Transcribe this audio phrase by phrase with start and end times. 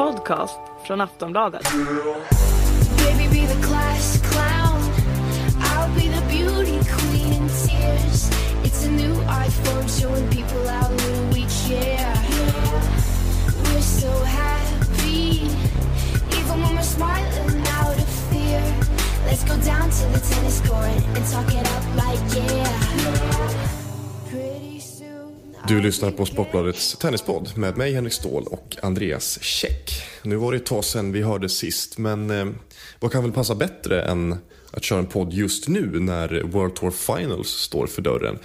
[0.00, 1.72] podcast från Aftonbladet.
[2.96, 4.80] Baby, be the class clown.
[5.60, 8.30] I'll be the beauty queen in tears.
[8.64, 10.60] It's a new iPhone showing people
[11.32, 12.14] we care.
[13.64, 15.50] We're so happy,
[16.38, 18.62] even when we're smiling out of fear.
[19.26, 22.78] Let's go down to the tennis court and talk it up like yeah.
[24.30, 24.79] Pretty.
[25.68, 30.02] Du lyssnar på Sportbladets tennispodd med mig Henrik Ståhl och Andreas Käck.
[30.22, 32.46] Nu var det ett tag sedan vi hörde sist, men eh,
[33.00, 34.36] vad kan väl passa bättre än
[34.70, 38.38] att köra en podd just nu när World Tour Finals står för dörren?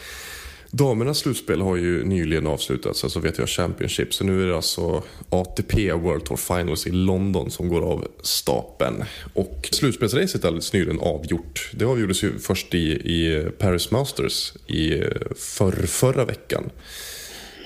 [0.78, 5.94] Damernas slutspel har ju nyligen avslutats, alltså WTA Championship, så nu är det alltså ATP
[5.94, 9.04] World Tour Finals i London som går av stapeln.
[9.34, 11.72] Och slutspelsracet är alldeles nyligen avgjort.
[11.74, 16.70] Det avgjordes ju först i, i Paris Masters i eh, för, förra veckan.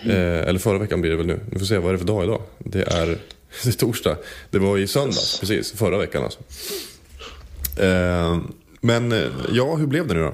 [0.06, 1.40] Eh, eller förra veckan blir det väl nu.
[1.52, 2.42] Vi får se, vad är det för dag idag?
[2.58, 3.08] Det är,
[3.64, 4.18] det är torsdag.
[4.50, 5.72] Det var i söndags, precis.
[5.72, 6.40] Förra veckan alltså.
[7.84, 8.40] Eh,
[8.82, 10.34] men eh, ja, hur blev det nu då?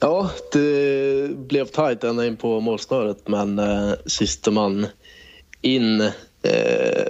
[0.00, 4.86] Ja, det blev tajt ända in på målsnöret men eh, sista man
[5.60, 6.00] in
[6.42, 7.06] eh,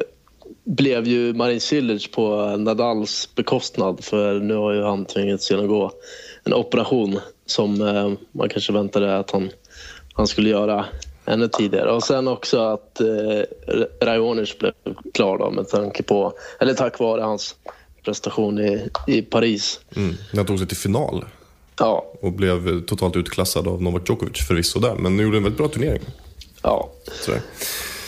[0.64, 5.92] blev ju Marin Cilic på Nadals bekostnad för nu har ju han tvingats genomgå
[6.45, 9.50] en operation som eh, man kanske väntade att han,
[10.14, 10.84] han skulle göra
[11.29, 11.93] ännu tidigare.
[11.93, 13.07] Och sen också att eh,
[14.07, 14.73] Raonic blev
[15.15, 17.55] klar då med tanke på, eller tack vare hans
[18.05, 19.81] prestation i, i Paris.
[19.97, 20.15] Mm.
[20.37, 21.25] Han tog sig till final
[21.81, 24.95] Ja, och blev totalt utklassad av Novak Djokovic förvisso där.
[24.95, 26.03] Men gjorde en väldigt bra turnering.
[26.62, 26.91] ja.
[27.20, 27.41] Sådär.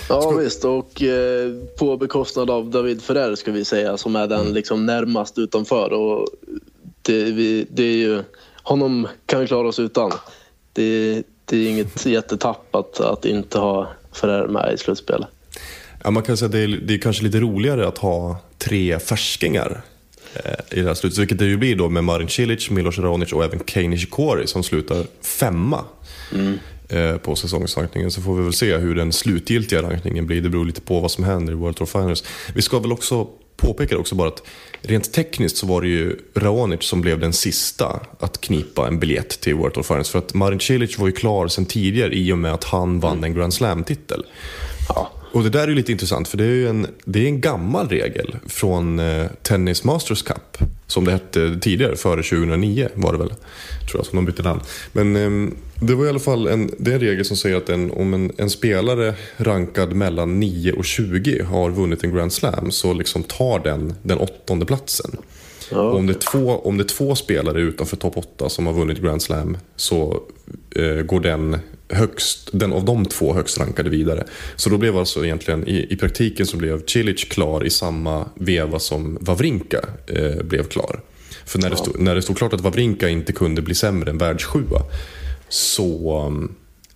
[0.08, 4.52] Ja visst och eh, på bekostnad av David Ferrer ska vi säga som är den
[4.52, 6.28] liksom närmast utanför och
[7.02, 8.22] det, vi, det är ju,
[8.62, 10.12] honom kan vi klara oss utan.
[10.72, 15.28] Det, det är inget jättetapp att, att inte ha Ferrer med i slutspelet.
[16.04, 18.98] Ja, man kan säga att det är, det är kanske lite roligare att ha tre
[18.98, 19.82] färskingar
[20.34, 21.18] eh, i det här slutet.
[21.18, 24.62] Vilket det ju blir då med Marin Cilic, Milos Raonic och även Kei Nishikori som
[24.62, 25.84] slutar femma
[26.88, 28.10] eh, på säsongsrankningen.
[28.10, 30.40] Så får vi väl se hur den slutgiltiga rankningen blir.
[30.40, 32.24] Det beror lite på vad som händer i World Tour Finals.
[32.54, 33.28] Vi ska väl också
[33.60, 34.42] påpekar också bara att
[34.82, 39.40] rent tekniskt så var det ju Raonic som blev den sista att knipa en biljett
[39.40, 42.38] till World of Finance För att Marin Cilic var ju klar sedan tidigare i och
[42.38, 44.24] med att han vann en Grand Slam-titel.
[44.88, 47.26] Ja, och det där är ju lite intressant för det är ju en, det är
[47.26, 50.58] en gammal regel från eh, Tennis Masters Cup.
[50.86, 53.28] Som det hette tidigare, före 2009 var det väl.
[53.28, 54.60] Tror jag, som de bytte namn.
[54.92, 57.68] Men ehm, det var i alla fall en, det är en regel som säger att
[57.68, 62.70] en, om en, en spelare rankad mellan 9 och 20 har vunnit en Grand Slam
[62.70, 65.10] så liksom tar den den åttonde platsen.
[65.70, 68.98] Och om, det är två, om det två spelare utanför topp 8 som har vunnit
[68.98, 70.22] Grand Slam så
[70.76, 71.58] eh, går den,
[71.90, 74.24] högst, den av de två högst rankade vidare.
[74.56, 78.78] Så då blev alltså egentligen, i, i praktiken så blev Cilic klar i samma veva
[78.78, 81.00] som Wawrinka eh, blev klar.
[81.44, 84.18] För när det, stod, när det stod klart att Wawrinka inte kunde bli sämre än
[84.18, 84.82] världssjua
[85.48, 86.32] så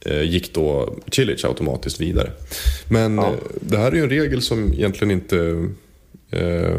[0.00, 2.30] eh, gick då Cilic automatiskt vidare.
[2.88, 5.68] Men eh, det här är ju en regel som egentligen inte
[6.30, 6.78] eh,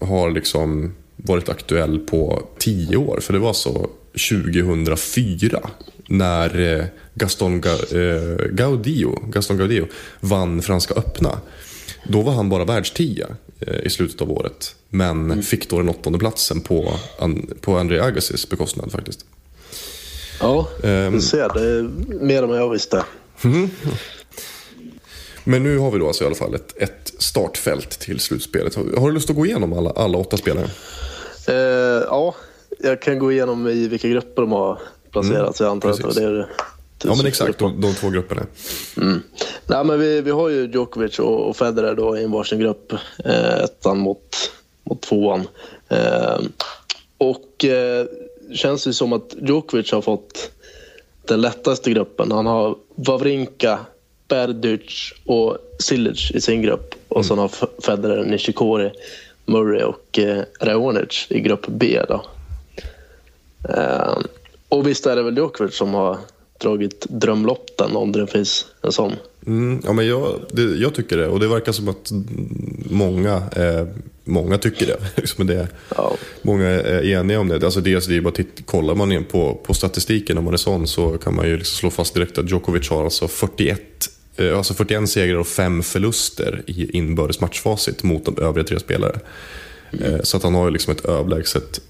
[0.00, 3.18] har liksom varit aktuell på tio år.
[3.20, 3.90] För det var så
[4.30, 5.70] 2004
[6.10, 6.84] när eh,
[7.14, 9.86] Gaston Ga- eh, Gaudio, Gaston Gaudio
[10.20, 11.40] vann Franska öppna.
[12.04, 13.26] Då var han bara världstia
[13.60, 14.74] eh, i slutet av året.
[14.88, 16.92] Men fick då den åttonde platsen på,
[17.60, 19.24] på André Agassis bekostnad faktiskt.
[20.40, 21.12] ja Ehm.
[21.12, 21.48] du ser.
[21.54, 21.82] Det är
[22.24, 23.04] mer än vad jag visste.
[25.44, 28.74] Men nu har vi då alltså i alla fall ett, ett startfält till slutspelet.
[28.74, 30.70] Har, har du lust att gå igenom alla, alla åtta spelare?
[31.48, 31.54] Eh,
[32.08, 32.34] ja,
[32.78, 34.78] jag kan gå igenom i vilka grupper de har
[35.10, 35.60] placerats.
[35.60, 36.22] jag antar att det var precis.
[36.22, 36.46] det du
[37.04, 38.46] Ja men exakt, de, de två grupperna.
[39.66, 42.92] Nej, men vi, vi har ju Djokovic och, och Federer då i en varsin grupp.
[43.24, 44.52] Eh, ettan mot,
[44.84, 45.48] mot tvåan.
[45.88, 46.38] Eh,
[47.18, 48.06] och eh,
[48.52, 50.50] känns det som att Djokovic har fått
[51.24, 52.32] den lättaste gruppen.
[52.32, 53.78] Han har Wawrinka,
[54.28, 56.94] Berdych och Cilic i sin grupp.
[57.08, 57.50] Och sen har
[57.82, 58.90] Federer, Nishikori,
[59.44, 62.00] Murray och eh, Raonic i grupp B.
[62.08, 62.24] Då.
[63.68, 64.18] Eh,
[64.70, 66.18] och visst är det väl Djokovic som har
[66.60, 69.12] dragit drömlotten om det finns en sån.
[69.46, 72.10] Mm, ja, men jag, det, jag tycker det och det verkar som att
[72.90, 73.86] många, eh,
[74.24, 74.96] många tycker det.
[75.20, 76.16] Liksom det Ja.
[76.42, 77.64] Många är eniga om det.
[77.64, 80.52] Alltså dels det är bara att titta, kollar man in på, på statistiken om man
[80.52, 83.80] är sån så kan man ju liksom slå fast direkt att Djokovic har alltså 41,
[84.36, 89.18] eh, alltså 41 segrar och 5 förluster i inbördes matchfacit mot de övriga tre spelare.
[89.92, 91.80] Eh, så att han har ju liksom ett överlägset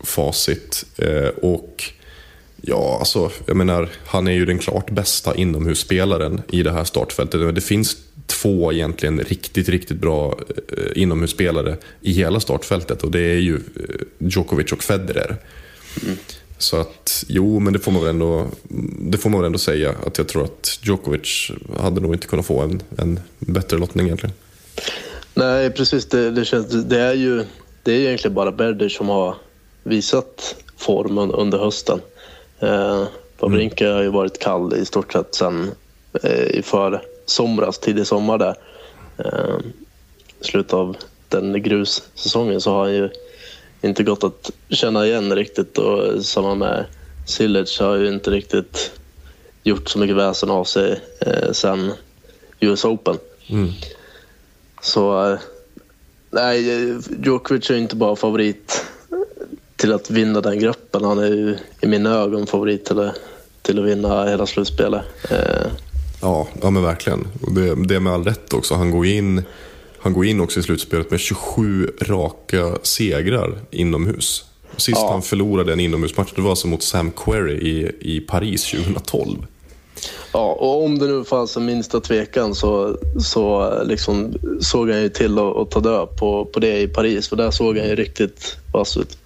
[0.00, 0.84] facit.
[0.96, 1.84] Eh, och
[2.68, 7.54] Ja, alltså, jag menar, han är ju den klart bästa inomhusspelaren i det här startfältet.
[7.54, 7.96] Det finns
[8.26, 13.60] två egentligen riktigt, riktigt bra eh, inomhusspelare i hela startfältet och det är ju eh,
[14.18, 15.36] Djokovic och Federer.
[16.58, 18.46] Så att, jo, men det får man väl ändå,
[19.00, 22.46] det får man väl ändå säga att jag tror att Djokovic hade nog inte kunnat
[22.46, 24.34] få en, en bättre lottning egentligen.
[25.34, 26.06] Nej, precis.
[26.06, 27.44] Det, det, känns, det, är ju,
[27.82, 29.36] det är ju egentligen bara Berder som har
[29.82, 32.00] visat formen under hösten.
[32.60, 33.04] Eh,
[33.38, 35.70] Wawrinka har ju varit kall i stort sett sen
[36.22, 38.54] eh, i för somras, tidig sommar där.
[39.18, 39.56] Eh,
[40.40, 40.96] slutet av
[41.28, 43.10] den grussäsongen så har han ju
[43.82, 46.84] inte gått att känna igen riktigt och samma med
[47.26, 48.92] Silic har ju inte riktigt
[49.62, 51.92] gjort så mycket väsen av sig eh, sen
[52.60, 53.18] US Open.
[54.82, 55.38] Så eh,
[56.30, 56.62] nej,
[57.24, 58.84] Djokovic är ju inte bara favorit
[59.76, 61.04] till att vinna den gruppen.
[61.04, 63.14] Han är ju i mina ögon favorit till att,
[63.62, 65.02] till att vinna hela slutspelet.
[65.30, 65.66] Eh,
[66.22, 67.26] Ja, ja men verkligen.
[67.42, 68.74] Och det, det är med all rätt också.
[68.74, 69.42] Han går, in,
[69.98, 74.44] han går in också i slutspelet med 27 raka segrar inomhus.
[74.76, 75.10] Sist Ja.
[75.10, 79.46] han förlorade en inomhusmatch det var alltså mot Sam Querrey i, i Paris 2012.
[80.32, 85.08] Ja, och om det nu fanns en minsta tvekan så, så liksom såg han ju
[85.08, 87.28] till att, att ta död på, på det i Paris.
[87.28, 89.18] För där såg han ju riktigt vass ut.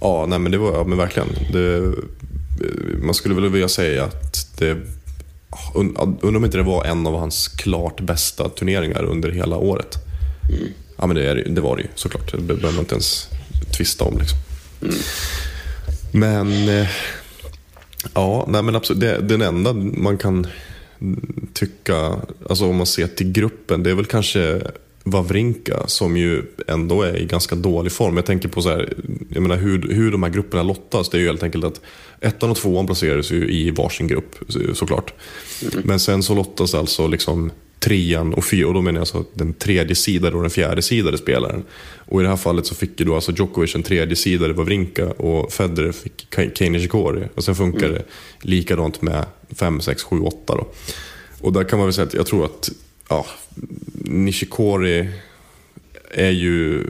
[0.00, 1.28] Ja, nej men det var ja, men verkligen.
[1.52, 1.92] Det, eh,
[3.02, 4.76] man skulle väl vilja säga att det
[5.74, 9.96] und- undrar om inte det var en av hans klart bästa turneringar under hela året.
[10.98, 12.32] Ja, men det, är, det var det ju såklart.
[12.32, 13.28] Det behöver man inte ens
[13.76, 14.18] tvista om.
[14.18, 14.38] Liksom.
[16.12, 16.88] Men, eh,
[18.14, 19.00] ja, nej men absolut.
[19.00, 20.46] Det, den enda man kan
[21.54, 22.16] tycka,
[22.48, 24.60] alltså om man ser till gruppen, det är väl kanske
[25.04, 28.16] Wawrinka som ju ändå är i ganska dålig form.
[28.16, 28.94] Jag tänker på så här,
[29.34, 31.08] jag menar hur, hur de här grupperna lottas.
[31.10, 31.80] Det är ju helt enkelt att
[32.20, 35.12] ettan och tvåan placeras ju i varsin grupp så- såklart.
[35.84, 39.54] Men sen så lottas alltså liksom trean och fyra, och då menar jag alltså den
[39.54, 41.62] tredje sidade och den fjärde sidade spelaren.
[41.96, 45.06] Och i det här fallet så fick ju då alltså Djokovic en tredje sidade Wawrinka
[45.10, 46.26] och Federer fick
[46.58, 47.24] Kei Nishikori.
[47.34, 48.02] Och sen funkar det
[48.42, 49.24] likadant med
[49.56, 50.66] 5, 6, 7, 8 då.
[51.40, 52.70] Och där kan man väl säga att jag tror att
[53.08, 53.26] ja,
[54.04, 55.08] Nishikori
[56.10, 56.84] är ju...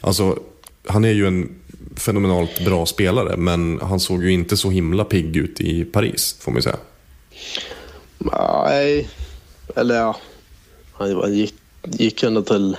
[0.00, 0.38] Alltså,
[0.86, 1.60] han är ju en
[1.96, 6.52] fenomenalt bra spelare, men han såg ju inte så himla pigg ut i Paris, får
[6.52, 6.76] man ju säga.
[8.18, 9.08] Nej,
[9.76, 10.16] eller ja.
[10.92, 12.76] Han gick, gick ändå till,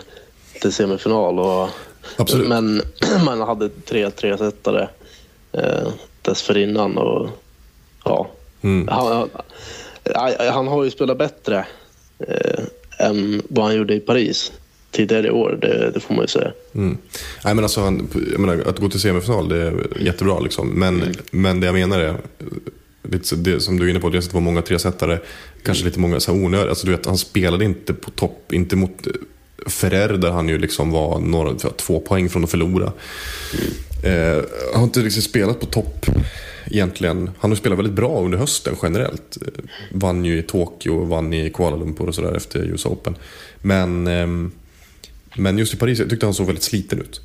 [0.62, 1.39] till semifinal.
[1.39, 1.69] Och,
[2.18, 2.48] Absolut.
[2.48, 2.81] Men
[3.25, 4.89] man hade tre tresetare
[5.51, 5.88] eh,
[6.21, 6.98] dessförinnan.
[6.98, 7.30] Och,
[8.03, 8.30] ja.
[8.62, 8.88] Mm.
[8.88, 9.30] han,
[10.15, 11.65] han, han har ju spelat bättre
[12.19, 12.63] eh,
[13.00, 14.51] än vad han gjorde i Paris
[14.91, 15.57] tidigare i år.
[15.61, 16.51] Det, det får man ju säga.
[16.75, 16.97] Mm.
[17.45, 20.39] Nej, men alltså, han, jag menar, att gå till semifinal det är jättebra.
[20.39, 20.69] Liksom.
[20.69, 22.15] Men, men det jag menar är,
[23.03, 25.19] lite, det, som du är inne på, dels att det var många tresetare,
[25.63, 26.69] kanske lite många så här onödiga.
[26.69, 29.13] Alltså, du vet, han spelade inte på topp, inte mot eh,
[29.67, 32.91] Ferrer där han ju liksom var några, två poäng från att förlora.
[34.03, 36.05] Eh, han har inte riktigt spelat på topp
[36.65, 37.29] egentligen.
[37.39, 39.38] Han har spelat väldigt bra under hösten generellt.
[39.41, 43.15] Eh, Vann ju i Tokyo, vann i Kuala Lumpur och sådär efter US Open.
[43.61, 44.51] Men, ehm,
[45.35, 47.21] men just i Paris jag tyckte han såg väldigt sliten ut.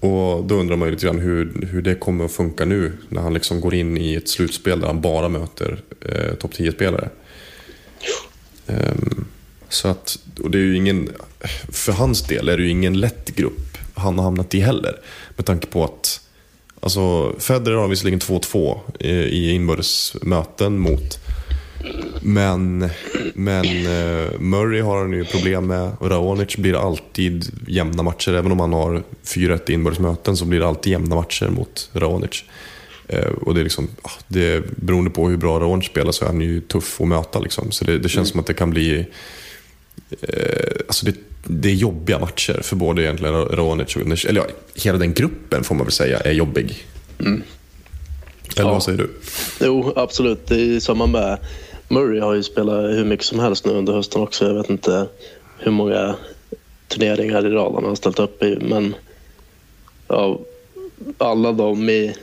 [0.00, 3.20] Och då undrar man ju lite grann hur, hur det kommer att funka nu när
[3.20, 7.08] han liksom går in i ett slutspel där han bara möter eh, topp 10-spelare.
[8.66, 9.24] Ehm,
[9.68, 11.10] så att, och det är ju ingen,
[11.72, 15.00] för hans del är det ju ingen lätt grupp han har hamnat i heller.
[15.36, 16.20] Med tanke på att
[16.80, 21.18] alltså, Federer har visserligen 2-2 i, i inbördes möten mot
[22.22, 22.88] men,
[23.34, 25.92] men eh, Murray har han ju problem med.
[26.00, 28.32] Raonic blir alltid jämna matcher.
[28.32, 32.44] Även om han har 4-1 inbördes möten så blir det alltid jämna matcher mot Raonic.
[33.08, 36.28] Eh, och det är liksom, ah, det, beroende på hur bra Raonic spelar så är
[36.28, 37.38] han ju tuff att möta.
[37.38, 37.70] Liksom.
[37.70, 39.06] Så det, det känns som att det kan bli...
[40.20, 44.98] Eh, alltså det, det är jobbiga matcher för både egentligen Raonic och Eller ja, hela
[44.98, 46.86] den gruppen får man väl säga är jobbig.
[47.18, 47.40] Eller
[48.56, 48.72] Ja.
[48.72, 49.10] vad säger du?
[49.60, 50.46] Jo, absolut.
[50.46, 51.38] Det är samma med
[51.88, 54.46] Murray har ju spelat hur mycket som helst nu under hösten också.
[54.46, 55.06] Jag vet inte
[55.58, 56.14] hur många
[56.88, 58.58] turneringar i rad han har ställt upp i.
[58.60, 58.94] Men
[60.08, 60.38] ja,
[61.18, 62.14] alla de i,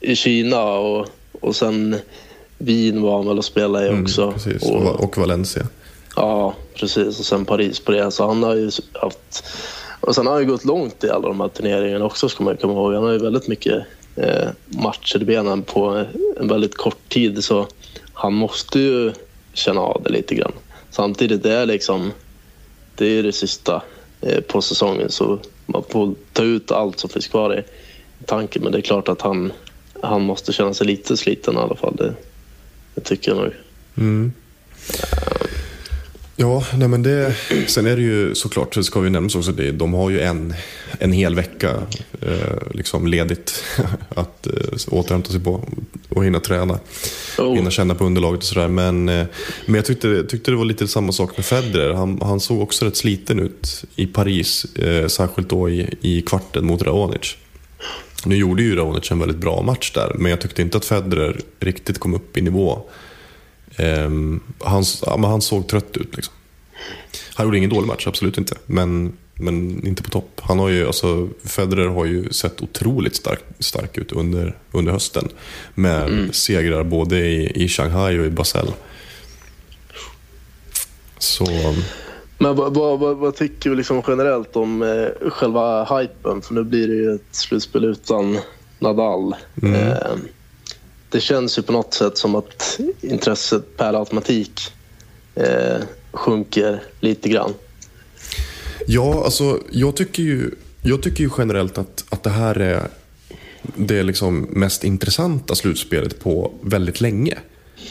[0.00, 1.06] i Kina och,
[1.40, 1.96] och sen
[2.58, 4.22] Wien var han väl och spelade i också.
[4.22, 4.62] Mm, precis.
[4.62, 5.66] Och, Och, Valencia.
[6.16, 7.18] Ja, precis.
[7.18, 8.10] Och sen Paris på det.
[8.10, 9.44] Så han har ju haft...
[10.00, 12.56] Och sen har han ju gått långt i alla de här turneringarna också, ska man
[12.56, 12.94] komma ihåg.
[12.94, 13.82] Han har ju väldigt mycket
[14.16, 16.04] eh, matcher i benen på
[16.40, 17.44] en väldigt kort tid.
[17.44, 17.66] Så
[18.18, 19.12] han måste ju
[19.52, 20.52] känna av det lite grann.
[20.90, 22.12] Samtidigt, det är liksom...
[22.94, 23.82] Det är det sista
[24.20, 27.62] eh, på säsongen, så man får ta ut allt som finns kvar i
[28.26, 28.62] tanken.
[28.62, 29.52] Men det är klart att han,
[30.02, 31.96] han måste känna sig lite sliten i alla fall.
[31.96, 32.14] Det,
[32.94, 33.52] det tycker jag nog.
[33.96, 34.32] Mm.
[36.38, 37.34] Ja, nej men det,
[37.66, 40.54] sen är det ju såklart, det ska vi nämna också, det, de har ju en,
[40.98, 41.70] en hel vecka
[42.20, 43.64] eh, liksom ledigt
[44.08, 44.52] att eh,
[44.90, 45.68] återhämta sig på
[46.08, 46.78] och hinna träna.
[47.38, 47.54] Oh.
[47.54, 48.68] Hinna känna på underlaget och sådär.
[48.68, 49.26] Men, eh,
[49.66, 51.92] men jag tyckte, tyckte det var lite samma sak med Federer.
[51.92, 56.66] Han, han såg också rätt sliten ut i Paris, eh, särskilt då i, i kvarten
[56.66, 57.36] mot Raonic.
[58.24, 61.40] Nu gjorde ju Raonic en väldigt bra match där, men jag tyckte inte att Federer
[61.60, 62.82] riktigt kom upp i nivå.
[63.78, 66.16] Um, han, ja, han såg trött ut.
[66.16, 66.34] Liksom.
[67.34, 68.54] Han gjorde ingen dålig match, absolut inte.
[68.66, 70.40] Men, men inte på topp.
[70.42, 75.28] Han har ju, alltså, Federer har ju sett otroligt stark, stark ut under, under hösten.
[75.74, 76.32] Med Mm.
[76.32, 78.68] segrar både i, i Shanghai och i Basel.
[81.18, 81.46] Så,
[82.38, 86.42] Men vad, vad, vad, tycker vi liksom generellt om eh, själva hypen?
[86.42, 88.38] För nu blir det ju ett slutspel utan
[88.78, 89.34] Nadal.
[89.62, 90.16] Eh,
[91.16, 94.60] det känns ju på något sätt som att intresset per automatik
[95.34, 95.76] eh,
[96.12, 97.54] sjunker lite grann.
[98.86, 100.50] ja, alltså jag tycker ju,
[100.82, 102.88] jag tycker ju generellt att, att det här är
[103.74, 107.38] det liksom mest intressanta slutspelet på väldigt länge.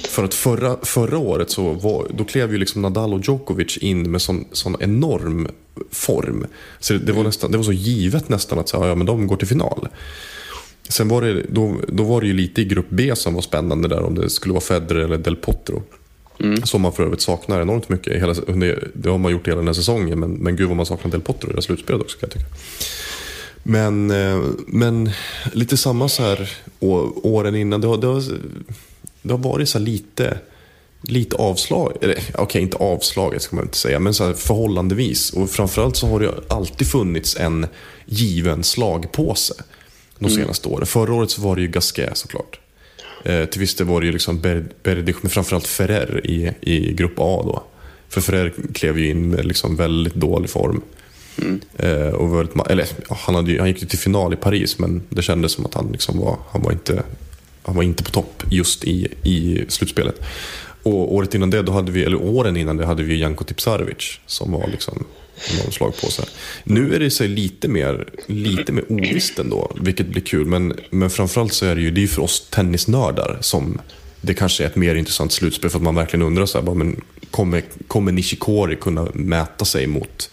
[0.09, 4.11] För att förra, förra året så var, då klev ju liksom Nadal och Djokovic in
[4.11, 5.47] med sån, sån enorm
[5.91, 6.45] form.
[6.79, 9.27] Så det, det, var nästan, det var så givet nästan att så, ja, men de
[9.27, 9.87] går till final.
[10.89, 13.87] Sen var det, då, då var det ju lite i grupp B som var spännande
[13.87, 15.83] där om det skulle vara Federer eller Del Potro.
[16.63, 18.13] Som man för övrigt saknar enormt mycket.
[18.21, 18.33] Hela,
[18.93, 21.21] det har man gjort hela den här säsongen men, men gud vad man saknar Del
[21.21, 22.55] Potro i det här slutspelet också kan jag tycka.
[23.63, 25.09] Men, eh, men
[25.53, 27.81] lite samma så här å- åren innan.
[27.81, 28.23] Det har, det har,
[29.21, 30.37] det har varit så lite,
[31.01, 31.97] lite avslag.
[32.01, 33.99] Eller okej, inte avslaget ska man inte säga.
[33.99, 35.33] Men så förhållandevis.
[35.33, 37.67] Och framförallt så har det alltid funnits en
[38.05, 39.53] given slagpåse.
[40.19, 40.85] De senaste åren.
[40.85, 42.59] Förra året så var det ju Gasquet såklart.
[43.25, 44.41] Eh, till viss del var det ju liksom
[44.83, 47.63] Berdych, men framförallt Ferrer i, i grupp A då.
[48.09, 50.81] För Ferrer klev ju in med liksom väldigt dålig form.
[51.77, 55.03] Eh, och väldigt, eller, han, hade ju, han gick ju till final i Paris, men
[55.09, 57.03] det kändes som att han, liksom var, han, var, inte,
[57.63, 60.21] han var inte på topp just i, i slutspelet.
[60.83, 64.19] Och året innan det, då hade vi, eller åren innan det, hade vi Janko Tipsarevic
[64.25, 65.05] som var liksom
[65.63, 66.25] någon slag på sig.
[66.63, 70.45] Nu är det sig lite mer, lite mer ovisst ändå, vilket blir kul.
[70.45, 73.81] Men, men framförallt så är det ju det är för oss tennisnördar som
[74.21, 76.75] det kanske är ett mer intressant slutspel för att man verkligen undrar så här, bara,
[76.75, 77.01] men
[77.31, 80.29] kommer, kommer Nishikori kunna mäta sig mot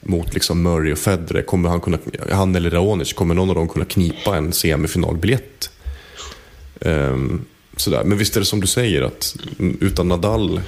[0.00, 1.42] mot liksom Murray och Federer.
[1.42, 1.98] Kommer han, kunna,
[2.30, 5.70] han eller Raonic, kommer någon av dem kunna knipa en semifinalbiljett?
[6.80, 7.44] Um,
[7.76, 8.04] sådär.
[8.04, 9.36] Men visst är det som du säger att
[9.80, 10.60] utan Nadal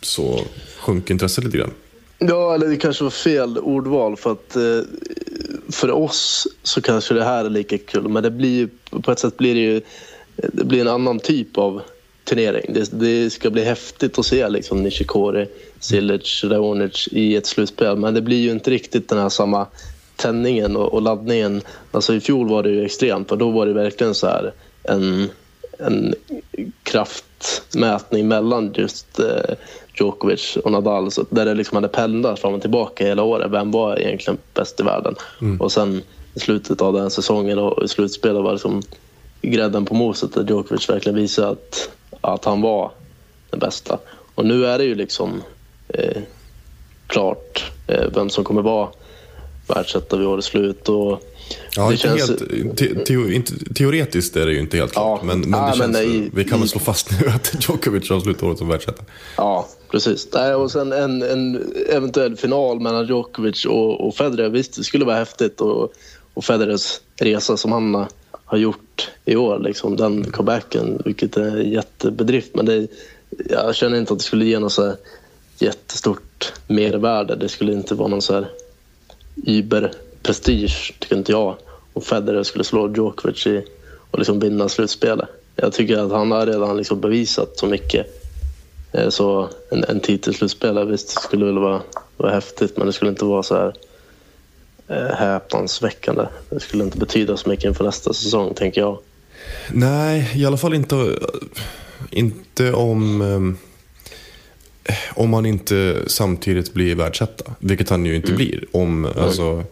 [0.00, 0.44] så
[0.78, 1.70] sjunker intresset lite grann.
[2.18, 4.80] Ja, eller det kanske var fel ordval för att eh,
[5.70, 8.08] för oss så kanske det här är lika kul.
[8.08, 8.68] Men det blir ju,
[9.02, 11.82] på ett sätt blir det ju eh, det blir en annan typ av
[12.24, 12.72] turnering.
[12.74, 15.46] Det, det ska bli häftigt att se liksom Nishikori,
[15.80, 17.96] Silic, Raonic i ett slutspel.
[17.96, 19.66] Men det blir ju inte riktigt den här samma
[20.16, 21.62] tändningen och, och laddningen.
[21.90, 25.28] Alltså i fjol var det ju extremt och då var det verkligen så här en,
[25.78, 26.14] en
[27.38, 29.54] kraftmätning mellan just eh,
[29.94, 31.10] Djokovic och Nadal.
[31.10, 33.50] Så där det liksom hade pendlat fram och tillbaka hela året.
[33.50, 35.14] Vem var egentligen bäst i världen?
[35.60, 36.02] Och sen
[36.34, 38.82] i slutet av den säsongen och i slutspelet var det som
[39.42, 41.90] grädden på moset där Djokovic verkligen visade att,
[42.20, 42.90] att han var
[43.50, 43.98] den bästa.
[44.34, 45.42] Och nu är det ju liksom
[45.88, 46.22] eh,
[47.06, 48.88] klart eh, vem som kommer vara
[49.68, 50.88] världsetta vid årets slut.
[50.88, 51.22] Och
[51.76, 55.20] Ja, det inte känns- helt, te, teo, inte, teoretiskt är det ju inte helt klart.
[55.22, 55.26] Ja.
[55.26, 58.10] Men, men, det Ja, men känns, i- vi kan väl slå fast nu att Djokovic
[58.10, 59.02] avslutar året som världsetta.
[59.36, 60.28] Ja, precis.
[60.34, 64.48] Nej, och sen en, en eventuell final mellan Djokovic och, och Federer.
[64.48, 65.60] Visst, det skulle vara häftigt.
[65.60, 65.92] Och,
[66.34, 67.94] och Federers resa som han
[68.44, 72.54] har- gjort i år, liksom, den comebacken, vilket är en jättebedrift.
[72.54, 72.86] Men det,
[73.50, 74.96] jag känner inte att det skulle ge något så här
[75.58, 77.36] jättestort mervärde.
[77.36, 78.48] Det skulle inte vara någon så här
[80.28, 81.56] Uber-prestige, tycker inte jag.
[81.92, 83.64] Om Federer skulle slå Djokovic i,
[84.10, 85.28] och liksom vinna slutspelet.
[85.56, 88.06] Jag tycker att han har redan liksom bevisat så mycket.
[88.92, 91.82] Eh, Så en, en titelslutspelare, visst det skulle väl vara,
[92.16, 93.72] vara häftigt men det skulle inte vara så här
[94.88, 96.26] eh, häpnadsväckande.
[96.50, 98.98] Det skulle inte betyda så mycket inför nästa säsong, tänker jag.
[99.72, 101.18] Nej, i alla fall inte,
[102.10, 103.56] inte om,
[105.14, 107.52] om han inte samtidigt blir världsetta.
[107.58, 108.64] Vilket han ju inte blir.
[108.72, 109.64] Om alltså,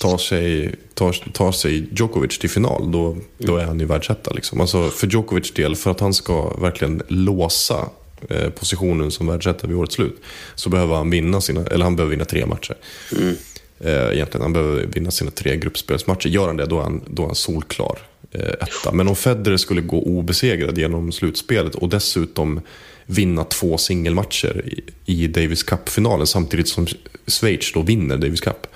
[0.00, 4.30] tar, sig, tar, tar sig Djokovic till final, då, då är han ju världsetta.
[4.30, 4.60] Liksom.
[4.60, 7.88] Alltså, för Djokovic del, för att han ska verkligen låsa
[8.28, 10.20] eh, positionen som världsetta vid årets slut,
[10.54, 12.74] så behöver han vinna sina, eller han behöver vinna tre matcher.
[13.80, 16.28] Eh, egentligen, han behöver vinna sina tre gruppspelsmatcher.
[16.28, 17.98] Gör han det, då är han, då är han solklar
[18.32, 18.92] eh, etta.
[18.92, 22.60] Men om Federer skulle gå obesegrad genom slutspelet och dessutom
[23.06, 24.82] vinna två singelmatcher i,
[25.22, 26.86] i Davis Cup-finalen samtidigt som
[27.26, 28.66] Schweiz då vinner Davis Cup.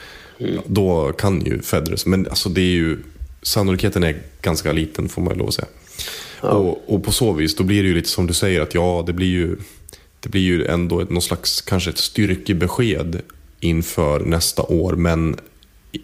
[0.66, 2.98] Då kan ju Federer, men alltså det är ju,
[3.42, 5.68] sannolikheten är ganska liten får man lov att säga.
[6.40, 9.04] Och, och på så vis, då blir det ju lite som du säger att ja,
[9.06, 9.56] det blir ju,
[10.20, 13.20] det blir ju ändå ett, någon slags, kanske ett styrkebesked
[13.60, 15.36] inför nästa år, men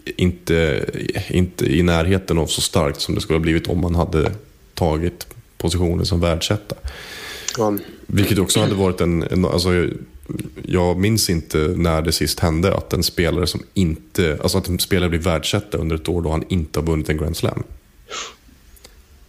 [0.04, 0.84] inte,
[1.28, 4.32] inte i närheten av så starkt som det skulle ha blivit om man hade
[4.74, 5.26] tagit
[5.58, 6.76] positionen som världsetta.
[7.58, 9.88] Ja, Vilket också hade varit en, en alltså,
[10.62, 14.78] jag minns inte när det sist hände att en spelare som inte, alltså att en
[14.78, 17.62] spelare blir världsetta under ett år då han inte har vunnit en Grand Slam.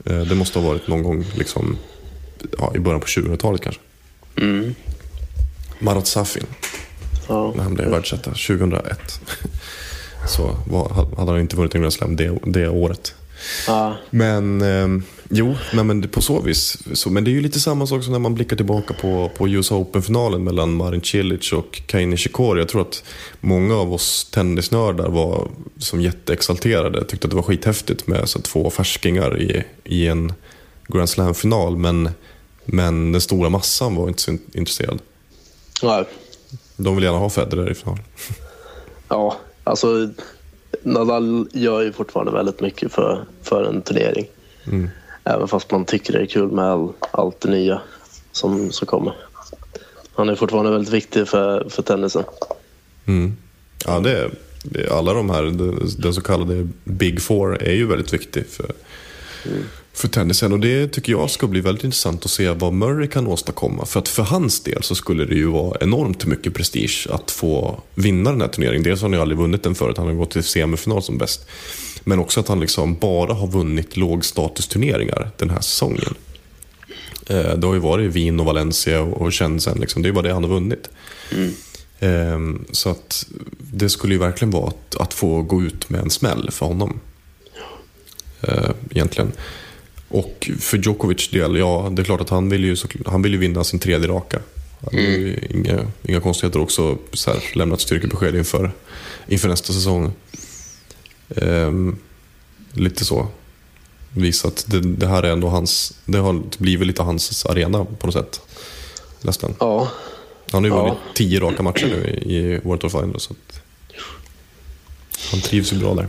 [0.06, 1.77] Eh, Det måste ha varit någon gång liksom,
[2.58, 3.82] ja, i början på 2000-talet kanske.
[5.79, 6.46] Marat Safin,
[7.27, 7.53] ja.
[7.56, 9.00] när han blev världsetta 2001.
[10.27, 13.13] Så var, hade han inte vunnit en Grand Slam det, det året.
[13.68, 13.96] ja.
[14.10, 16.77] Men eh, jo, nej, men på så vis.
[16.93, 19.48] Så, men det är ju lite samma sak som när man blickar tillbaka på, på
[19.50, 22.59] US Open-finalen mellan Marin Cilic och Kei Nishikori.
[22.59, 23.03] Jag tror att
[23.39, 27.05] många av oss tennisnördar var som jätteexalterade.
[27.05, 30.33] Tyckte att det var skithäftigt med så, två färskingar i, i en
[30.88, 31.77] Grand Slam-final.
[31.77, 32.09] Men,
[32.65, 35.00] men den stora massan var inte så in- intresserad.
[35.83, 36.05] Nej.
[36.77, 37.98] De vill gärna ha Federer i final.
[39.12, 40.09] Ja, alltså
[40.83, 44.25] Nadal gör ju fortfarande väldigt mycket för, för en turnering.
[45.29, 47.81] Även fast man tycker det är kul med all, allt det nya
[48.31, 49.13] som, som kommer.
[50.13, 52.24] Han är fortfarande väldigt viktig för, för tennisen.
[53.05, 53.38] Mm.
[53.86, 54.31] Ja, det är,
[54.91, 55.43] alla de här,
[56.01, 58.71] den, så kallade Big Four är ju väldigt viktig för,
[59.93, 60.53] för tennisen.
[60.53, 63.86] Och det tycker jag ska bli väldigt intressant att se vad Murray kan åstadkomma.
[63.86, 67.81] För att för hans del så skulle det ju vara enormt mycket prestige att få
[67.96, 68.84] vinna den här turneringen.
[68.84, 71.50] Dels har han ju aldrig vunnit den förut, han har gått till semifinal som bäst.
[72.03, 76.15] Men också att han liksom bara har vunnit lågstatusturneringar den här säsongen.
[77.27, 79.77] Eh, det har ju varit Wien och Valencia och Shenzhen.
[79.79, 80.01] Liksom.
[80.01, 80.89] Det är ju bara det han har vunnit.
[81.31, 82.65] Mm.
[82.72, 83.25] Så att
[83.60, 87.00] det skulle ju verkligen vara att, att få gå ut med en smäll för honom.
[88.42, 89.31] Eh, egentligen.
[90.09, 93.37] Och för Djokovic del, ja det är klart att han vill ju, han vill ju
[93.37, 94.39] vinna sin tredje raka.
[94.91, 98.72] Ju inga, inga konstigheter också så här, lämnat styrkebesked inför,
[99.27, 100.11] inför nästa säsong.
[101.35, 101.98] Ehm,
[102.74, 103.27] lite så.
[104.13, 108.07] Visa att det, det här är ändå hans, det har blivit lite hans arena på
[108.07, 108.41] något sätt.
[109.22, 109.53] Nästan.
[109.59, 109.91] Ja,
[110.51, 110.83] Han har ju Ja.
[110.83, 113.24] vunnit tio raka matcher nu i World of Finals.
[113.24, 113.35] Så
[115.31, 116.07] han trivs ju bra där.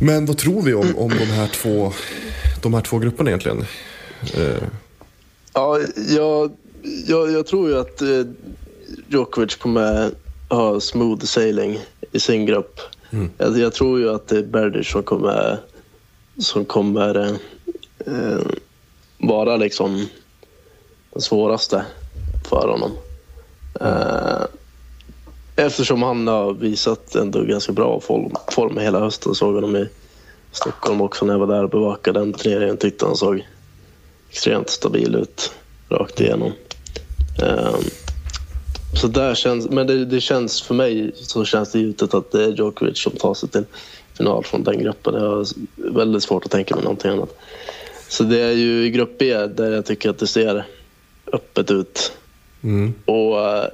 [0.00, 1.92] Men vad tror vi om, om de, här två,
[2.62, 3.64] de här två grupperna egentligen?
[4.34, 4.62] Eh,
[5.54, 6.50] ja jag,
[7.06, 8.24] jag, jag tror ju att eh,
[9.08, 10.10] Djokovic kommer
[10.48, 11.78] ha smooth sailing
[12.12, 12.80] i sin grupp.
[13.38, 15.58] Jag, jag tror ju att det är Berdych som kommer,
[16.38, 17.38] som kommer
[18.06, 18.38] eh,
[19.18, 20.06] vara liksom
[21.12, 21.84] den svåraste
[22.48, 22.90] för honom.
[23.80, 24.44] Eh,
[25.56, 29.34] eftersom han har visat ändå ganska bra form, form hela hösten.
[29.34, 29.88] Såg honom i
[30.56, 32.76] Stockholm också när jag var där och bevakade den turneringen.
[32.76, 33.46] Tyckte han såg
[34.30, 35.52] extremt stabil ut
[35.88, 36.52] rakt igenom.
[37.42, 37.76] Eh,
[38.94, 42.44] så där känns, men det, det känns för mig så känns det givet att det
[42.44, 43.64] är Djokovic som tar sig till
[44.14, 45.14] final från den gruppen.
[45.14, 47.38] Jag har väldigt svårt att tänka mig någonting annat.
[48.08, 50.64] Så det är ju i grupp B där jag tycker att det ser
[51.32, 52.12] öppet ut.
[52.62, 53.68] mm, Och eh,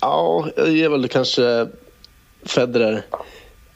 [0.00, 1.68] ja, jag ger väl kanske
[2.42, 3.02] Federer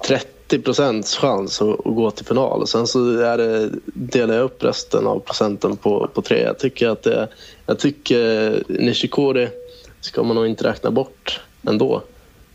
[0.06, 2.66] 30 procents chans att, att gå till final.
[2.66, 6.42] Sen så är det, delar jag upp resten av procenten på, på tre.
[6.42, 7.28] Jag tycker att det,
[7.66, 9.48] jag tycker Nishikori
[10.00, 12.02] ska man nog inte räkna bort ändå.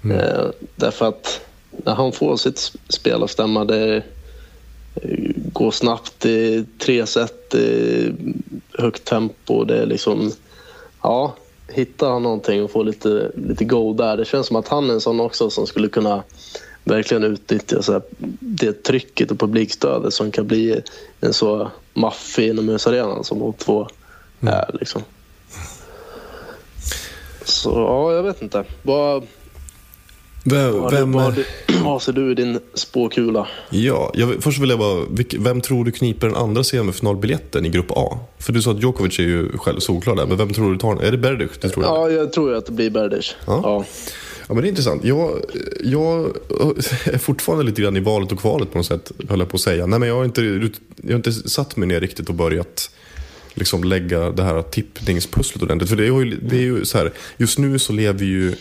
[0.04, 4.04] Eh, därför att när han får sitt spel att stämma, det
[5.36, 7.56] går snabbt, är tre set,
[8.74, 10.32] högt tempo, det är liksom
[11.02, 11.36] ja,
[11.68, 14.18] hittar han någonting och får lite, lite go där.
[14.18, 16.24] Det känns som att han är en sån också som skulle kunna
[16.86, 18.02] verkligen utnyttja så här,
[18.40, 20.82] det trycket och publikstödet som kan bli
[21.22, 23.88] en så maffig inomhusarenan som de två
[24.42, 24.70] är.
[24.80, 25.02] Liksom.
[27.44, 28.64] Så ja, jag vet inte.
[28.84, 29.24] Vad,
[30.44, 31.44] vem, vem, vad,
[31.84, 33.48] vad ser du i din spåkula?
[33.70, 35.06] ja, jag, först vill jag bara,
[35.40, 38.20] vem tror du kniper den andra semifinalbiljetten i grupp A?
[38.40, 40.96] För du sa att Djokovic är ju själv solklar där, men vem tror du tar
[40.96, 41.06] den?
[41.06, 41.52] Är det Berdych?
[41.62, 41.86] Det tror.
[41.86, 43.36] Ja, jag tror att det blir Berdych.
[43.48, 43.60] Ja.
[43.64, 43.86] Ja.
[44.48, 45.04] Ja, men det är intressant.
[45.04, 45.42] Jag,
[45.84, 49.50] jag eh, är fortfarande lite grann i valet och kvalet på något sätt, höll jag
[49.50, 49.86] på att säga.
[49.86, 50.42] Nej, men jag, har inte,
[50.96, 52.90] jag har inte satt mig ner riktigt och börjat
[53.54, 55.90] liksom lägga det här tippningspusslet ordentligt.
[55.90, 58.56] För det är ju, det är ju så här, just nu så lever ju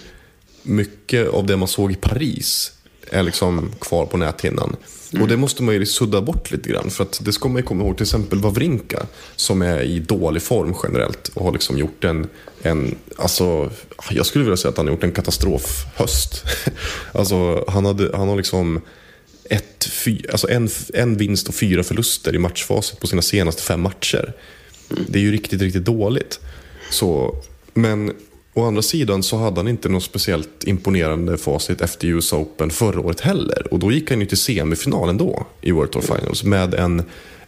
[0.62, 2.72] mycket av det man såg i Paris
[3.14, 4.76] är liksom kvar på näthinnan.
[5.20, 6.90] Och det måste man ju sudda bort lite grann.
[6.90, 7.96] För att det ska man ju komma ihåg.
[7.96, 11.28] Till exempel Wawrinka som är i dålig form generellt.
[11.34, 12.26] Och har liksom gjort en,
[12.62, 13.70] en alltså,
[14.10, 16.44] jag skulle vilja säga att han har gjort en katastrofhöst.
[17.12, 18.80] alltså han, hade, han har liksom
[19.50, 23.80] ett, fy, alltså en, en vinst och fyra förluster i matchfasen på sina senaste fem
[23.80, 24.32] matcher.
[25.08, 26.40] Det är ju riktigt, riktigt dåligt.
[26.90, 27.36] Så,
[27.74, 28.12] men
[28.54, 33.00] å andra sidan så hade han inte något speciellt imponerande facit efter US Open förra
[33.00, 33.66] året heller.
[33.70, 37.02] Och då gick han ju till semifinalen då i World Tour Finals med en,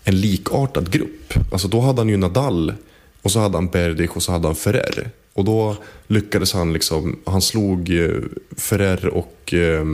[0.04, 1.34] en likartad grupp.
[1.52, 2.74] Alltså då hade han ju Nadal
[3.22, 5.10] och så hade han Berdych och så hade han Ferrer.
[5.32, 8.10] Och då lyckades han liksom, han slog eh,
[8.56, 9.84] Ferrer och, eh,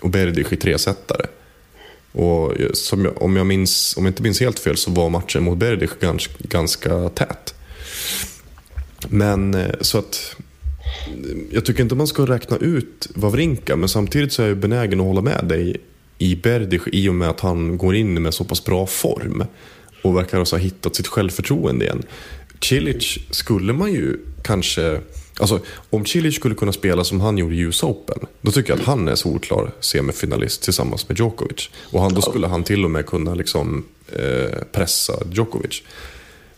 [0.00, 1.26] och Berdych i tresetare.
[2.12, 5.10] Och eh, som jag, om, jag minns, om jag inte minns helt fel så var
[5.10, 7.54] matchen mot Berdych ganska, ganska tät.
[9.08, 10.36] Men så att
[11.50, 15.06] jag tycker inte man ska räkna ut Wawrinka, men samtidigt så är jag benägen att
[15.06, 15.76] hålla med dig
[16.18, 19.44] i Berdych i och med att han går in med så pass bra form
[20.02, 22.02] och verkar ha hittat sitt självförtroende igen.
[22.60, 25.00] Cilic skulle man ju kanske...
[25.38, 25.60] Alltså,
[25.90, 28.86] om Cilic skulle kunna spela som han gjorde i US Open, då tycker jag att
[28.86, 31.70] han är solklar semifinalist tillsammans med Djokovic.
[31.90, 35.82] Och han, då skulle han till och med kunna liksom, eh, pressa Djokovic.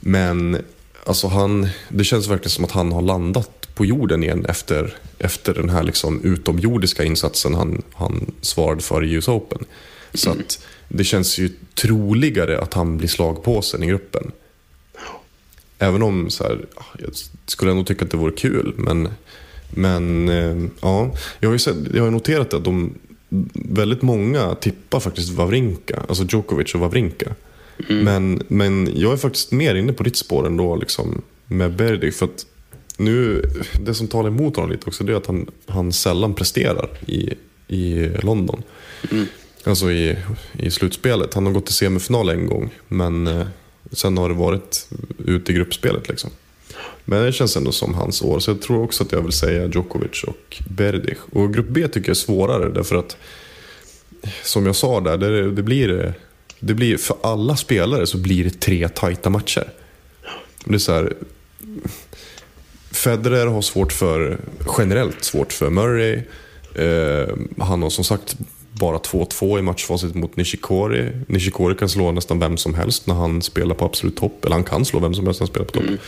[0.01, 0.59] Men
[1.07, 5.55] alltså han, det känns verkligen som att han har landat på jorden igen efter, efter
[5.55, 9.65] den här liksom utomjordiska insatsen han, han svarade för i US Open.
[10.15, 14.33] Så att det känns ju troligare att han blir slagpåsen i gruppen.
[15.79, 16.67] Även om så här,
[16.99, 17.11] jag
[17.47, 18.75] skulle ändå tycka att det vore kul.
[18.77, 19.09] Men,
[19.71, 22.95] men eh, ja, jag har sett, jag har noterat att de,
[23.55, 27.35] väldigt många tippar faktiskt Wawrinka, alltså Djokovic och Wawrinka.
[27.89, 28.05] Mm.
[28.05, 32.13] Men, men jag är faktiskt mer inne på ditt spår ändå liksom, med Berdy.
[32.13, 32.47] För att
[33.05, 36.89] nu, det som talar emot honom lite också det är att han, han sällan presterar
[37.07, 37.35] i,
[37.69, 38.63] i London.
[39.11, 39.27] Mm.
[39.65, 40.17] Alltså i,
[40.59, 41.35] i slutspelet.
[41.35, 43.47] Han har gått till semifinal en gång men eh,
[43.93, 44.89] sen har det varit
[45.27, 46.09] ute i gruppspelet.
[46.09, 46.31] Liksom.
[47.05, 48.41] Men det känns ändå som hans år.
[48.41, 51.19] Så jag tror också att jag vill säga Djokovic och Berdych.
[51.33, 53.17] Och grupp B tycker jag är svårare därför att
[54.45, 56.15] som jag sa där, det, det blir,
[56.61, 59.69] det blir för alla spelare så blir det tre tajta matcher.
[60.65, 61.13] Det är så här,
[62.93, 64.39] Federer har svårt för,
[64.79, 66.21] generellt svårt för Murray.
[66.75, 68.37] Eh, han har som sagt
[68.73, 71.11] bara 2-2 i matchfacit mot Nishikori.
[71.27, 74.45] Nishikori kan slå nästan vem som helst när han spelar på absolut topp.
[74.45, 75.85] Eller han kan slå vem som helst när han spelar på topp.
[75.85, 75.99] Mm.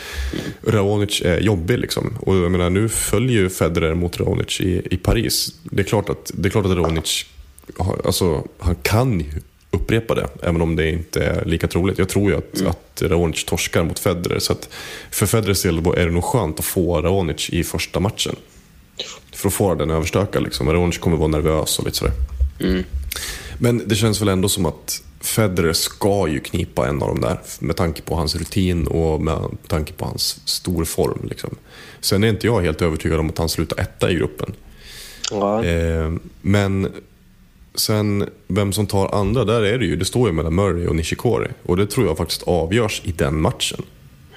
[0.67, 2.17] Raonic är jobbig liksom.
[2.21, 5.55] Och jag menar, nu följer ju Federer mot Raonic i, i Paris.
[5.63, 7.27] Det är klart att, det är klart att Raonic,
[8.05, 9.27] alltså, han kan ju
[9.75, 11.99] upprepa det, även om det inte är lika troligt.
[11.99, 12.71] Jag tror ju att, mm.
[12.71, 14.39] att Raonic torskar mot Federer.
[14.39, 14.69] Så att
[15.11, 18.37] för Federers del är det nog skönt att få Raonic i första matchen.
[19.33, 20.43] För att få den överstökad.
[20.43, 20.73] Liksom.
[20.73, 22.15] Raonic kommer vara nervös och lite sådär.
[22.61, 22.85] Mm.
[23.59, 27.39] Men det känns väl ändå som att Federer ska ju knipa en av dem där.
[27.59, 31.29] Med tanke på hans rutin och med tanke på hans storform.
[31.29, 31.57] Liksom.
[32.01, 34.55] Sen är inte jag helt övertygad om att han slutar etta i gruppen.
[35.31, 35.65] Ja.
[35.65, 36.93] Eh, men
[37.75, 40.97] Sen vem som tar andra, där är det ju, det står ju mellan Murray och
[40.97, 41.49] Nishikori.
[41.63, 43.83] Och det tror jag faktiskt avgörs i den matchen.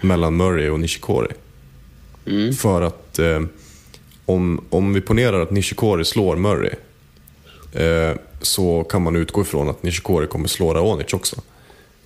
[0.02, 1.32] Mellan Murray och Nishikori.
[2.26, 2.54] Mm.
[2.54, 3.41] För att eh,
[4.26, 6.73] om, om vi ponerar att Nishikori slår Murray.
[7.73, 11.36] Eh, så kan man utgå ifrån att Nishikori kommer slå Raonic också.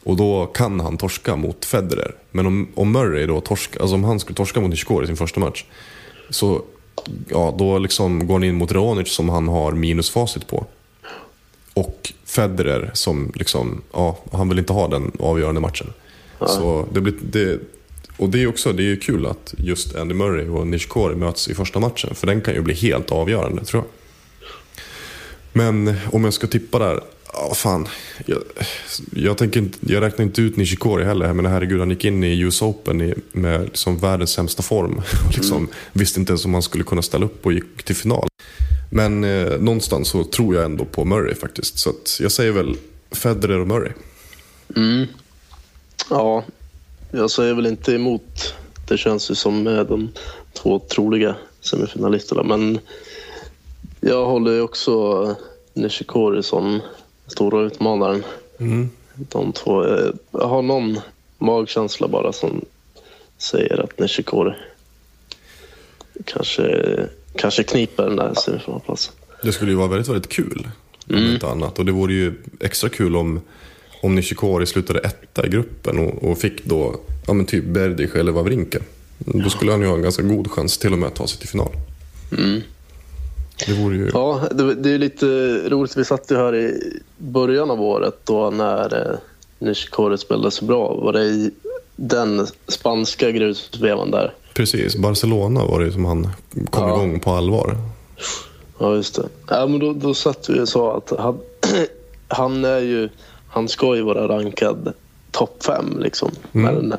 [0.04, 2.16] Och då kan han torska mot Federer.
[2.32, 5.18] Men om, om Murray då torska, alltså om han skulle torska mot Nishikori i sin
[5.18, 5.66] första match.
[6.30, 6.62] Så
[7.30, 10.66] ja, då liksom går han in mot Raonic som han har minusfacit på.
[11.74, 15.88] Och Federer som liksom, ja, han vill inte ha den avgörande matchen.
[16.40, 16.48] Ja.
[16.48, 17.60] Så det blir, det,
[18.18, 21.56] och det är också det är kul att just Andy Murray och Nishikori möts i
[21.56, 22.16] första matchen.
[22.16, 23.90] För den kan ju bli helt avgörande tror jag.
[25.54, 27.02] Men om jag ska tippa där,
[27.34, 27.88] ja fan.
[28.26, 28.40] Jag,
[29.16, 31.34] jag, tänker inte, jag räknar inte ut Nishikori heller.
[31.34, 35.02] Men herregud, han gick in i US Open i, med liksom världens sämsta form.
[35.28, 35.70] Och liksom, mm.
[35.94, 38.28] Visste inte ens om han skulle kunna ställa upp och gick till final.
[38.94, 41.80] Men eh, någonstans så tror jag ändå på Murray faktiskt.
[41.80, 42.78] Så jag säger väl
[43.12, 43.92] Federer och Murray.
[44.76, 45.08] Mm.
[46.10, 46.44] Ja,
[47.12, 48.54] jag säger väl inte emot.
[48.88, 50.10] Det känns ju som de
[50.54, 52.44] två troliga semifinalisterna.
[52.44, 52.80] Men
[54.00, 55.36] jag håller ju också
[55.74, 56.82] Nishikori som
[57.28, 58.24] stora utmanaren.
[58.60, 58.90] Mm.
[59.14, 59.86] De två.
[59.86, 61.00] Eh, jag har någon
[61.38, 62.66] magkänsla bara som
[63.38, 64.54] säger att Nishikori
[66.26, 66.64] kanske
[67.36, 69.14] kanske kniper den där semifinalplatsen.
[69.44, 70.68] Det skulle ju vara väldigt, väldigt kul.
[71.10, 71.34] Om mm.
[71.34, 71.80] inte annat.
[71.80, 73.42] Och det vore ju extra kul om,
[74.02, 76.96] om Nishikori slutade etta i gruppen och, och fick då
[77.28, 78.80] ja, men typ Berdych eller Wawrinka.
[79.18, 81.40] Då skulle han ju ha en ganska god chans till och med att ta sig
[81.40, 81.72] till final.
[82.38, 82.62] Mm.
[83.68, 84.10] Det vore ju...
[84.14, 85.26] Ja, det, det är lite
[85.70, 85.98] roligt.
[85.98, 89.18] Vi satt ju här i början av året då när eh,
[89.60, 90.96] Nishikori spelade så bra.
[90.96, 91.52] Var det i
[91.96, 94.34] den spanska grusvevan där?
[94.54, 96.28] Precis, Barcelona var det som han
[96.70, 96.96] kom Ja.
[96.96, 97.78] igång på allvar.
[98.80, 99.28] Ja, just det.
[99.48, 101.40] Ja, men då, då satt vi och sa att han,
[102.28, 103.10] han är ju...
[103.50, 104.94] Han ska ju vara rankad
[105.32, 106.94] topp fem liksom, med, den,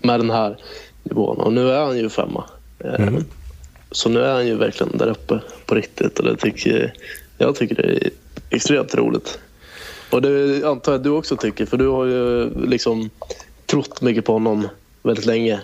[0.00, 0.56] med, den här
[1.02, 1.36] nivån.
[1.40, 2.44] Och nu är han ju femma.
[2.78, 3.08] Eh,
[3.90, 6.18] Så nu är han ju verkligen där uppe på riktigt.
[6.18, 6.92] Och det tycker,
[7.38, 8.10] jag tycker det är
[8.50, 9.38] extremt roligt.
[10.10, 13.10] Och det antar jag att du också tycker, för du har ju liksom
[13.66, 14.68] trott mycket på honom
[15.02, 15.60] väldigt länge.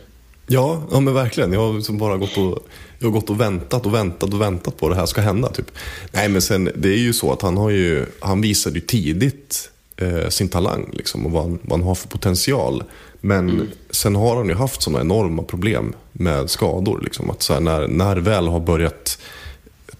[0.46, 1.52] Ja, ja men verkligen.
[1.52, 2.66] Jag har liksom bara gått och,
[2.98, 5.48] jag har gått och väntat och väntat och väntat på att det här ska hända.
[5.48, 5.70] Typ.
[6.12, 9.70] Nej, men sen, det är ju så att han, har ju, han visade ju tidigt
[9.96, 12.84] eh, sin talang liksom, och vad han, vad han har för potential.
[13.20, 17.00] Men sen har han ju haft sådana enorma problem med skador.
[17.04, 19.18] Liksom, att så här, när, när väl har börjat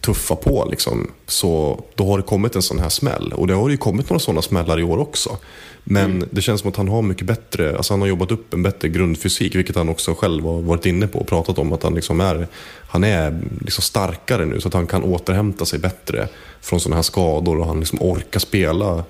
[0.00, 3.33] tuffa på liksom, så då har det kommit en sån här smäll.
[3.33, 5.37] Och det har ju kommit några sådana smällar i år också.
[5.85, 8.62] Men det känns som att han har mycket bättre, alltså han har jobbat upp en
[8.62, 11.73] bättre grundfysik, vilket han också själv har varit inne på och pratat om.
[11.73, 12.47] Att han liksom är,
[12.88, 16.29] han är liksom starkare nu så att han kan återhämta sig bättre
[16.61, 19.05] från sådana här skador och han liksom orkar spela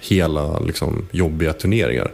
[0.00, 2.10] hela liksom, jobbiga turneringar.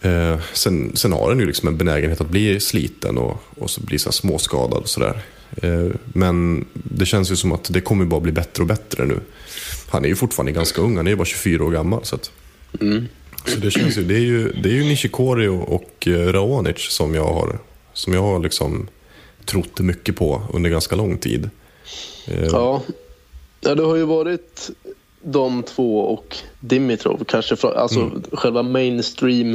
[0.00, 3.80] Eh, sen, sen har han ju liksom en benägenhet att bli sliten och, och så
[3.80, 5.22] bli så här småskadad och sådär.
[5.56, 9.20] Eh, men det känns ju som att det kommer bara bli bättre och bättre nu.
[9.88, 12.04] Han är ju fortfarande ganska ung, han är ju bara 24 år gammal.
[12.04, 12.30] Så, att,
[13.44, 17.14] så det känns ju, det är ju, det är ju Nishikori och, eh, Raonic som
[17.14, 17.58] jag har,
[17.92, 18.88] som jag har liksom
[19.44, 21.50] trott mycket på under ganska lång tid.
[22.26, 22.82] Eh, Ja.
[23.60, 24.70] ja, det har ju varit
[25.22, 27.24] de två och Dimitrov.
[27.24, 29.54] Kanske fra, alltså själva mainstream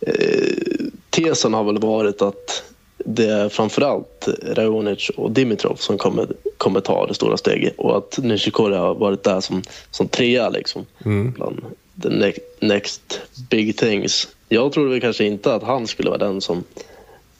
[0.00, 2.62] eh, tesen har väl varit att
[3.04, 8.18] det är framförallt Raonic och Dimitrov som kommer, kommer ta det stora steget och att
[8.18, 10.86] Nishikori har varit där som, som trea liksom.
[11.34, 11.60] Bland
[12.02, 14.28] the ne- next big things.
[14.48, 16.64] Jag trodde väl kanske inte att han skulle vara den som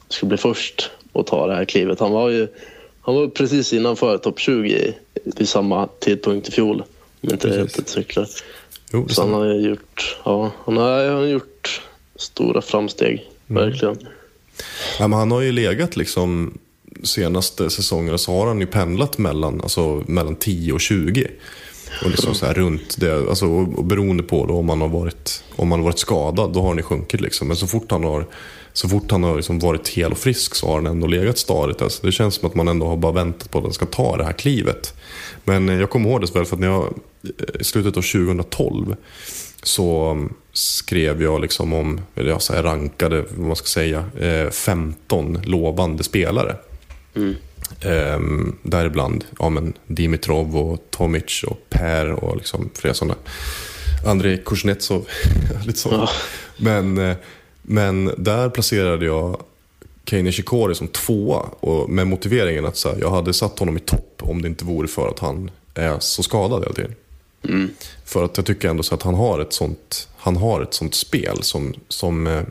[0.09, 1.99] skulle bli först att ta det här klivet.
[1.99, 2.47] Han var ju
[3.01, 4.93] han var precis innanför topp 20
[5.23, 6.83] vid samma tidpunkt i fjol.
[7.21, 8.27] Om inte ett cyklar.
[8.93, 11.81] jo, Så han har ju gjort, ja, han har, han har gjort
[12.15, 13.29] stora framsteg.
[13.47, 13.97] Verkligen.
[14.99, 16.57] Ja, men han har ju legat liksom
[17.03, 21.27] senaste säsongerna så har han ju pendlat mellan, alltså, mellan 10 och 20.
[22.03, 25.43] Och liksom så här runt det, alltså, och beroende på då, om man har varit,
[25.55, 27.21] om man har varit skadad, då har den ju sjunkit.
[27.21, 27.47] Liksom.
[27.47, 28.25] Men så fort han har,
[28.73, 31.81] så fort han har liksom varit hel och frisk så har den ändå legat stadigt.
[31.81, 34.17] Alltså, det känns som att man ändå har bara väntat på att den ska ta
[34.17, 34.93] det här klivet.
[35.43, 36.83] Men eh, jag kommer ihåg det så väl för att när jag,
[37.23, 38.95] eh, i slutet av 2012
[39.63, 44.49] så mm, skrev jag liksom om, eller jag så rankade, vad man ska säga, eh,
[44.49, 46.55] 15 lovande spelare.
[47.15, 47.35] Mm.
[47.81, 53.15] Ehm, däribland ja, men Dimitrov och Tomic och Per och liksom flera sådana.
[54.05, 55.07] Andrei Kuznetsov.
[55.65, 56.09] lite så.
[56.57, 57.15] Men, eh,
[57.61, 59.41] men där placerade jag
[60.05, 63.79] Kei Nishikori som tvåa och med motiveringen att så här, jag hade satt honom i
[63.79, 66.95] topp om det inte vore för att han är så skadad hela tiden.
[68.05, 70.95] För att jag tycker ändå så att han har ett sånt, han har ett sånt
[70.95, 72.41] spel som, som eh,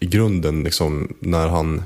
[0.00, 1.82] i grunden, liksom, när, han,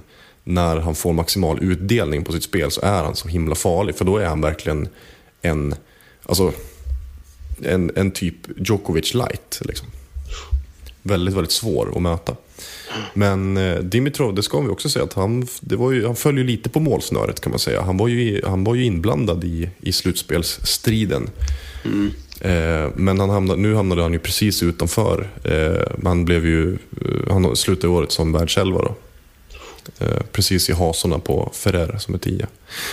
[0.51, 3.95] när han får maximal utdelning på sitt spel så är han så himla farlig.
[3.95, 4.89] För då är han verkligen
[5.43, 5.75] en,
[6.27, 6.53] alltså,
[7.63, 9.61] en, en typ Djokovic light.
[9.65, 9.87] Liksom.
[11.03, 12.37] Väldigt, väldigt svår att möta.
[13.15, 16.39] Men eh, Dimitrov, det ska vi också säga att han, det var ju, han föll
[16.39, 17.83] ju lite på målsnöret kan man säga.
[17.83, 21.31] Han var ju, han var ju inblandad i, i slutspelsstriden.
[22.41, 25.29] Eh, men han hamnade, nu hamnade han ju precis utanför.
[25.45, 28.95] Eh, han, blev ju, eh, han slutade året som världselva då.
[29.99, 32.47] Eh, precis i hasorna på Ferrer som är tia.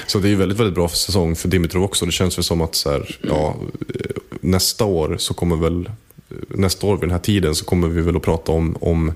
[0.08, 2.06] Så det är ju väldigt, väldigt bra för säsong för Dimitrov också.
[2.06, 3.56] Det känns väl som att så här, ja,
[3.95, 5.89] eh, nästa år så kommer väl
[6.47, 9.13] nästa år vid den här tiden så kommer vi väl att prata om, om,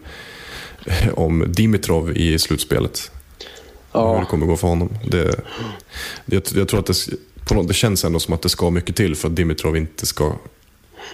[1.13, 3.11] om Dimitrov i slutspelet.
[3.93, 4.89] Hur det Ja, kommer gå för honom.
[5.07, 5.35] Det,
[6.25, 7.07] det, jag tror att det,
[7.51, 10.33] något, det känns ändå som att det ska mycket till för att Dimitrov inte ska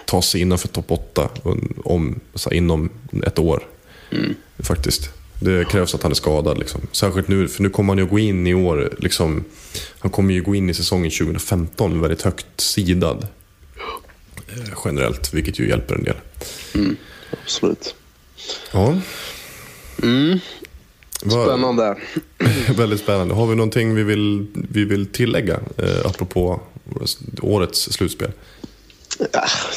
[0.04, 1.28] ta sig innanför topp 8
[1.84, 2.90] om, så här, inom
[3.26, 3.62] ett år.
[4.58, 5.10] Faktiskt.
[5.40, 6.58] Det krävs att han är skadad.
[6.58, 6.80] Liksom.
[6.92, 8.94] Särskilt nu, för nu kommer han ju gå in i år.
[8.98, 9.44] Liksom,
[9.98, 13.26] han kommer ju gå in i säsongen 2015 väldigt högt sidad.
[14.48, 16.16] Eh, generellt, vilket ju hjälper en del.
[17.44, 17.94] absolut.
[18.72, 18.98] Ja.
[21.24, 21.96] Vad- Spännande.
[22.76, 23.34] Väldigt spännande.
[23.34, 26.60] Har vi någonting vi vill, vi vill tillägga eh, apropå
[27.42, 28.30] årets slutspel?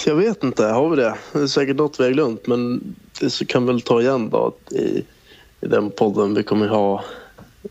[0.06, 1.16] Jag vet inte, har vi det?
[1.34, 2.82] Det är säkert något vi har glömt, men
[3.20, 5.04] det kan väl ta igen då i,
[5.62, 7.04] i den podden vi kommer ha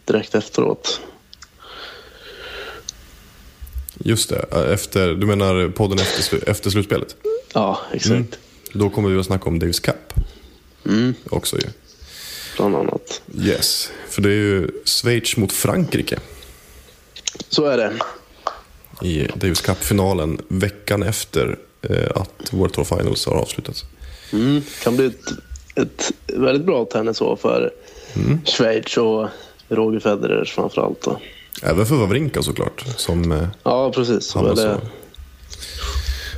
[0.04, 1.00] direkt efteråt.
[4.04, 4.38] Just det,
[4.72, 7.16] efter, du menar podden efter, efter slutspelet?
[7.54, 8.38] Ja, exakt.
[8.72, 9.96] Då kommer vi att snacka om Davis Cup
[10.86, 11.62] Mm, också ju.
[12.56, 13.22] bland annat.
[13.38, 16.18] Yes, för det är ju Schweiz mot Frankrike
[17.48, 17.92] Så är det.
[19.08, 23.84] i Davis Cup-finalen veckan efter eh, att World Tour Finals har avslutats.
[24.32, 25.20] Mm, kan bli ett,
[25.80, 27.70] ett väldigt bra tennisår för
[28.44, 29.28] Schweiz och
[29.68, 31.02] Roger Federer framförallt.
[31.02, 31.20] Då.
[31.62, 34.34] Även för Wawrinka såklart, som eh, Ja, precis.
[34.34, 34.80] han var så,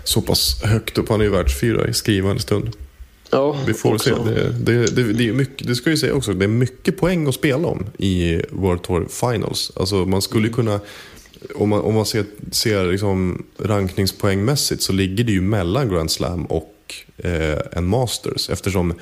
[0.05, 1.09] så pass högt upp.
[1.09, 2.70] Han är ju världsfyra i skrivande stund.
[3.31, 4.12] ja, Vi får se.
[4.12, 4.24] också.
[4.24, 7.28] Det, det, det, det, är mycket, det ska ju säga också, det är mycket poäng
[7.28, 9.72] att spela om i World Tour Finals.
[9.76, 10.81] Alltså man skulle ju kunna,
[11.55, 16.46] om man, om man ser, ser liksom rankningspoängmässigt så ligger det ju mellan Grand Slam
[16.46, 18.50] och eh, en Masters.
[18.50, 18.94] Eftersom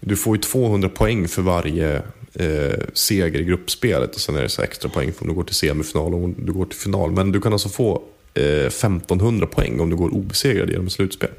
[0.00, 2.02] du får ju 200 poäng för varje
[2.34, 4.14] eh, seger i gruppspelet.
[4.14, 6.52] Och sen är det så extra poäng om du går till semifinal och om du
[6.52, 7.12] går till final.
[7.12, 8.02] Men du kan alltså få
[8.34, 11.30] eh, 1500 poäng om du går obesegrad genom slutspel.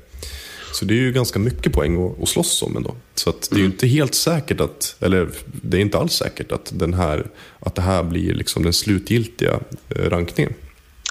[0.73, 2.95] Så det är ju ganska mycket poäng att, att slåss om ändå.
[3.15, 6.51] Så att det är ju inte helt säkert att, eller det är inte alls säkert
[6.51, 7.27] att, den här,
[7.59, 10.53] att det här blir liksom den slutgiltiga eh, rankningen.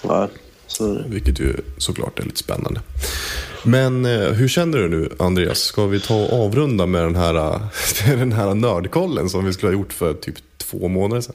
[0.02, 0.28] Ja,
[0.86, 1.04] så det.
[1.08, 2.80] Vilket ju såklart är lite spännande.
[3.64, 5.58] Men eh, hur känner du nu Andreas?
[5.58, 7.60] Ska vi ta och avrunda med den här, eh,
[8.18, 11.34] den här nördkollen som vi skulle ha gjort för typ två månader sedan?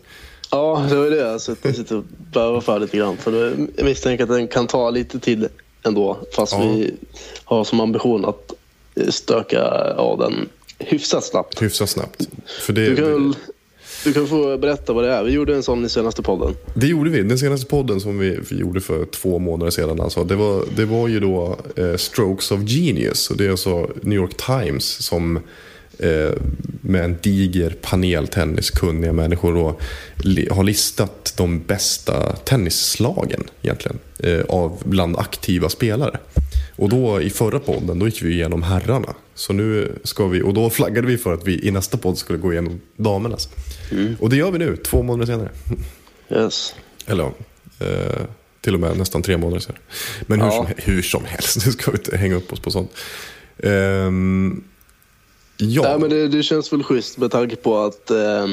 [0.52, 1.34] Ja, det var det.
[1.34, 2.04] Alltså, jag sitter och
[2.34, 3.18] bövar för lite grann.
[3.18, 5.48] För jag misstänker att den kan ta lite tid
[5.84, 6.18] ändå.
[6.36, 6.60] Fast Ja.
[6.60, 6.94] vi
[7.44, 8.54] har som ambition att
[9.10, 9.62] stöka
[9.98, 11.62] av den hyfsat snabbt.
[11.62, 12.28] Hyfsat snabbt.
[12.62, 13.36] För det, Du kan, väl,
[14.06, 15.24] du kan få berätta vad det är.
[15.24, 16.56] Vi gjorde en sån i senaste podden.
[16.74, 17.24] Det gjorde vi.
[17.24, 20.02] Den senaste podden som vi, gjorde för två månader sedan.
[20.02, 23.30] Alltså, det, var, det var ju då eh, Strokes of Genius.
[23.30, 25.40] Och det är alltså New York Times som
[26.00, 26.32] eh,
[26.82, 29.76] med en diger panel tenniskunniga människor då,
[30.18, 34.00] li, har listat de bästa tennisslagen egentligen.
[34.20, 36.18] Eh, av bland aktiva spelare.
[36.76, 39.16] Och då i förra podden då gick vi igenom herrarna.
[39.36, 42.40] Så nu ska vi, och då flaggade vi för att vi i nästa podd skulle
[42.40, 43.50] gå igenom damernas.
[44.20, 45.50] Och det gör vi nu, två månader senare.
[46.32, 46.76] Yes.
[47.06, 47.34] Eller ja,
[47.86, 48.22] eh,
[48.62, 49.76] till och med nästan tre månader sedan.
[50.22, 50.52] Men hur, Ja.
[50.54, 52.92] som, hur som helst, nu ska vi inte hänga upp oss på sånt.
[53.64, 54.64] Ehm,
[55.58, 58.48] ja, Nej, men det, det känns väl schysst med tanke på att eh,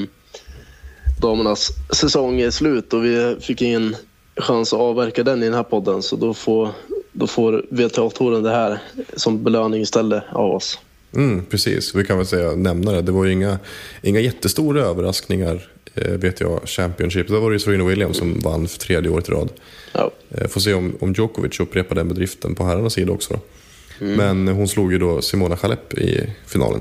[1.20, 3.96] damernas säsong är slut och vi fick ingen
[4.36, 6.02] chans att avverka den i den här podden.
[6.02, 6.70] Så då får,
[7.12, 8.78] då får VTA-touren det här
[9.16, 10.78] som belöning istället av oss.
[11.14, 11.94] mm, precis.
[11.94, 13.02] Vi kan väl säga, nämna det.
[13.02, 13.58] Det var ju inga,
[14.02, 17.28] inga jättestora överraskningar, eh, vet jag, Championship.
[17.28, 19.48] Där var det ju Serena Williams som vann för tredje året i rad.
[19.92, 23.34] Ja, Eh, får se om, om Djokovic upprepar den bedriften på herrarnas sida också.
[23.34, 23.40] Då.
[24.06, 26.80] Men hon slog ju då Simona Halep i finalen.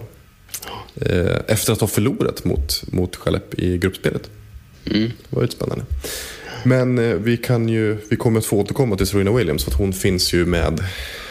[0.96, 4.30] Eh, efter att ha förlorat mot, mot Halep i gruppspelet.
[4.84, 5.86] Det var ju spännande.
[6.64, 9.78] Men eh, vi, kan ju, vi kommer att få återkomma till Serena Williams för att
[9.78, 10.84] hon finns ju med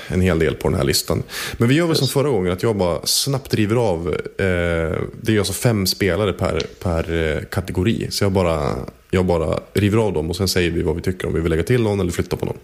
[0.08, 1.22] en hel del på den här listan.
[1.58, 4.08] Men vi gör väl som förra gången att jag bara snabbt river av.
[4.38, 8.06] Eh, det är alltså fem spelare per, per eh, kategori.
[8.10, 8.76] Så jag bara,
[9.10, 11.50] jag bara river av dem och sen säger vi vad vi tycker om vi vill
[11.50, 12.56] lägga till någon eller flytta på någon.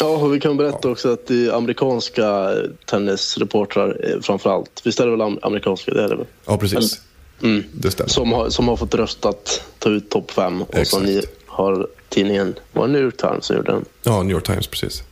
[0.00, 2.52] ja och vi kan berätta också att det är amerikanska
[2.86, 4.82] tennisreportrar eh, framför allt.
[4.84, 5.94] Visst är det väl am- amerikanska?
[5.94, 6.26] Det är det väl.
[6.46, 7.00] Ja, precis.
[7.42, 7.64] Mm.
[7.72, 8.08] Det stämmer.
[8.10, 10.62] Som har, som har fått röstat ta ut topp fem.
[10.62, 10.88] Och Exakt.
[10.90, 11.22] så ni
[11.54, 13.84] har tidningen, var det New York Times som gjorde den?
[14.02, 15.02] Ja, New York Times, precis.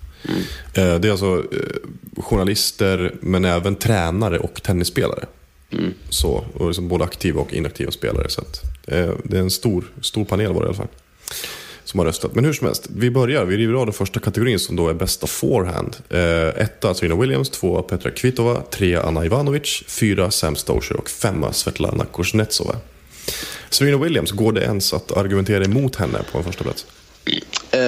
[0.74, 5.24] Eh, Det är alltså eh, journalister, men även tränare och tennisspelare.
[6.08, 8.28] Så, och liksom både aktiva och inaktiva spelare.
[8.28, 10.88] Så att, eh, det är en stor, stor panel var det i alla fall.
[11.84, 12.34] Som har röstat.
[12.34, 13.44] Men hur som helst, vi börjar.
[13.44, 15.96] Vi river av den första kategorin som då är bästa forehand.
[16.08, 21.52] Eh, etta Serena Williams, tvåa Petra Kvitova, trea Anna Ivanovic, fyra Sam Stosur och femma
[21.52, 22.74] Svetlana Kuznetsova.
[23.72, 26.86] Serena Williams, går det ens att argumentera emot henne på en första plats?
[27.70, 27.80] Eh,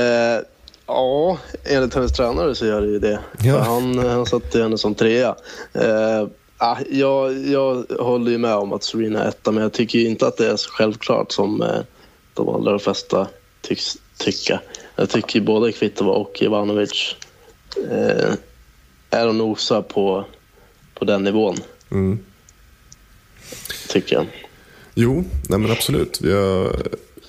[0.87, 3.19] ja, enligt hennes tränare så gör det ju det.
[3.43, 3.59] Ja.
[3.59, 5.35] Han, han satte henne som trea.
[5.73, 9.99] Eh, ah, jag, jag håller ju med om att Serena är etta, men jag tycker
[9.99, 11.81] ju inte att det är så självklart som eh,
[12.35, 13.29] de allra flesta
[13.61, 14.61] tycks tycka.
[14.97, 17.17] Jag tycker både Kvitova och Ivanovic
[17.91, 18.35] eh,
[19.11, 20.25] är och nosar på,
[20.95, 21.57] på den nivån.
[21.91, 22.19] Mm.
[23.89, 24.27] Tycker jag.
[24.95, 26.21] Jo, nej men absolut.
[26.23, 26.77] Jag,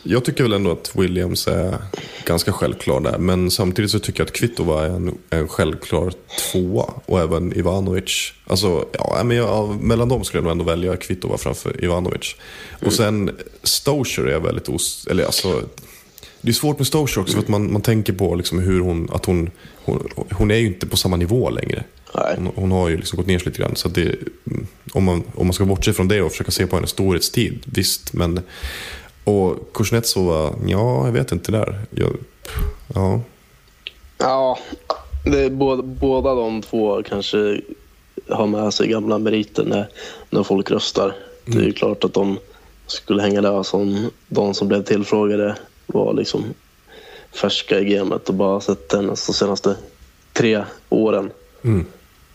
[0.03, 1.77] jag tycker väl ändå att Williams är
[2.25, 3.17] ganska självklar där.
[3.17, 6.13] Men samtidigt så tycker jag att Kvitova är en, en självklar
[6.51, 6.85] tvåa.
[7.05, 8.33] Och även Ivanovic.
[8.47, 12.35] Alltså, ja, men jag, mellan dem skulle jag nog ändå välja Kvitova framför Ivanovic.
[12.85, 13.31] Och sen
[13.63, 15.07] Stosur är väldigt os...
[15.09, 15.61] Eller alltså...
[16.41, 19.09] Det är svårt med Stosur också för att man, man tänker på liksom hur hon...
[19.11, 21.83] Att hon, hon, hon är ju inte på samma nivå längre.
[22.35, 23.75] Hon, hon har ju liksom gått ner sig lite grann.
[23.75, 26.75] Så det, mm, om, man, om man ska bortse från det och försöka se på
[26.75, 28.13] hennes storhetstid, visst.
[28.13, 28.39] Men,
[29.23, 31.79] och Kuznetsova, ja, jag vet inte där.
[31.91, 32.15] Jag,
[32.93, 33.21] ja.
[34.17, 34.59] Ja,
[35.25, 37.61] det båda, båda de två kanske
[38.29, 39.89] har med sig gamla meriter när,
[40.29, 41.15] när folk röstar.
[41.45, 42.37] Det är ju klart att de
[42.87, 45.55] skulle hänga lös om de som blev tillfrågade
[45.87, 46.43] var liksom
[47.31, 49.75] färska i gamet och bara sett hennes de senaste
[50.33, 51.31] tre åren.
[51.63, 51.85] Mm.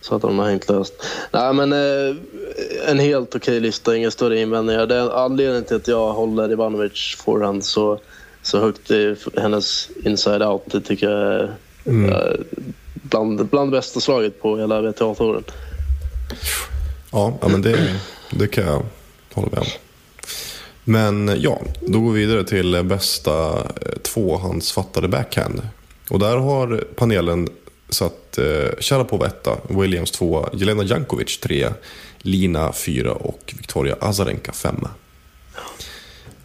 [0.01, 0.95] Så att de har hängt löst.
[1.31, 2.17] Nej, men eh,
[2.89, 4.87] en helt okej lista, inga större invändningar.
[4.87, 8.01] Det är anledningen till att jag håller Ivanovic forehand så,
[8.43, 10.63] så högt i hennes inside out.
[10.67, 11.43] Det tycker jag är
[11.85, 12.41] eh,
[12.95, 15.45] bland, bland det bästa slaget på hela WTA-touren.
[17.13, 18.83] Ja, ja men det, det kan jag
[19.33, 19.67] hålla med om.
[20.85, 25.63] Men ja, då går vi vidare till bästa eh, tvåhandsfattade backhand.
[26.11, 27.49] Och där har panelen
[27.91, 31.75] så att eh, Sharapova etta, Williams tvåa, Jelena Jankovic trea,
[32.19, 34.91] Lina fyra och Victoria Azarenka femma.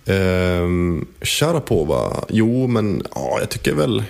[0.06, 4.04] Ehm, Sharapova, jo men ja, jag tycker väl...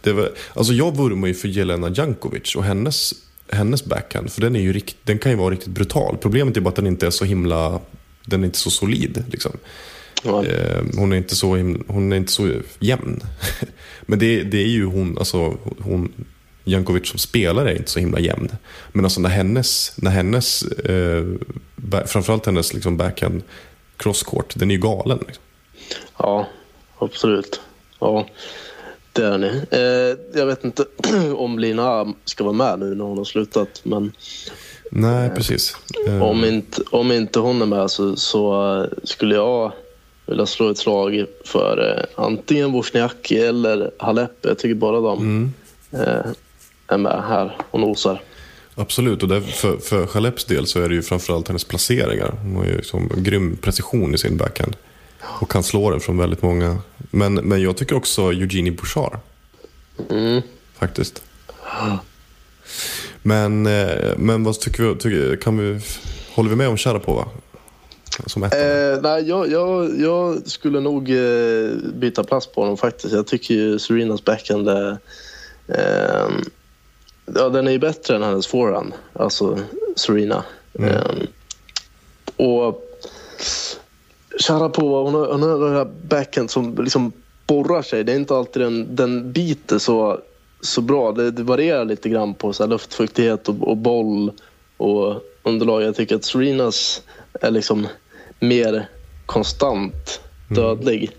[0.00, 3.14] Det är väl alltså jag vurmar ju för Jelena Jankovic och hennes,
[3.52, 6.16] hennes backhand, för den, är ju rikt, den kan ju vara riktigt brutal.
[6.16, 7.80] Problemet är bara att den inte är så himla...
[8.24, 9.24] Den är inte så solid.
[9.30, 9.52] Liksom.
[10.22, 10.44] Ja.
[10.44, 13.20] Eh, hon, är inte så himla, hon är inte så jämn.
[14.00, 16.12] Men det, det är ju hon, alltså hon,
[16.64, 18.50] Jankovic som spelare är inte så himla jämn.
[18.92, 21.24] Men alltså när hennes, när hennes eh,
[22.06, 23.42] framförallt hennes liksom backhand
[23.96, 25.18] crosscourt, den är ju galen.
[25.26, 25.42] Liksom.
[26.18, 26.46] Ja,
[26.98, 27.60] absolut.
[27.98, 28.26] Ja,
[29.12, 29.62] det är ni.
[29.70, 30.84] Eh, jag vet inte
[31.36, 33.80] om Lina ska vara med nu när hon har slutat.
[33.82, 34.12] Men
[34.90, 35.76] Nej, precis.
[36.06, 39.72] Eh, om, inte, om inte hon är med så, så eh, skulle jag
[40.28, 44.32] vilja slå ett slag för eh, antingen Wozniacki eller Halep.
[44.42, 45.52] Jag tycker bara de
[45.92, 46.32] eh,
[46.86, 48.20] är med här och nosar.
[48.74, 52.34] Absolut, och där, för, för Chaleps del så är det ju framförallt hennes placeringar.
[52.42, 54.76] Hon har ju liksom grym precision i sin backhand.
[55.20, 56.78] Och kan slå den från väldigt många.
[57.10, 59.18] Men, men jag tycker också Eugenie Bouchard.
[60.10, 60.42] Mm.
[60.78, 61.22] Faktiskt.
[63.22, 64.94] Men, eh, men vad tycker vi?
[64.94, 65.80] Tycker, kan vi
[66.34, 67.28] håller vi med om Sharapova?
[68.26, 73.14] Som ett Eh, nej, jag, jag, jag skulle nog eh, byta plats på honom faktiskt.
[73.14, 74.98] Jag tycker ju Serenas backhand är...
[75.68, 76.28] Eh,
[77.34, 79.58] ja, den är ju bättre än hennes forehand, alltså
[79.96, 80.44] Serena.
[80.78, 81.12] Eh,
[82.36, 82.84] och
[84.40, 87.12] Sharapova, hon har, hon har den här backhand som liksom
[87.46, 88.04] borrar sig.
[88.04, 90.20] Det är inte alltid den, den biter så,
[90.60, 91.12] så bra.
[91.12, 94.32] Det, det varierar lite grann på så luftfuktighet och, och boll
[94.76, 95.82] och underlag.
[95.82, 97.02] Jag tycker att Serenas
[97.40, 97.86] är liksom
[98.40, 98.88] mer
[99.26, 101.10] konstant dödlig.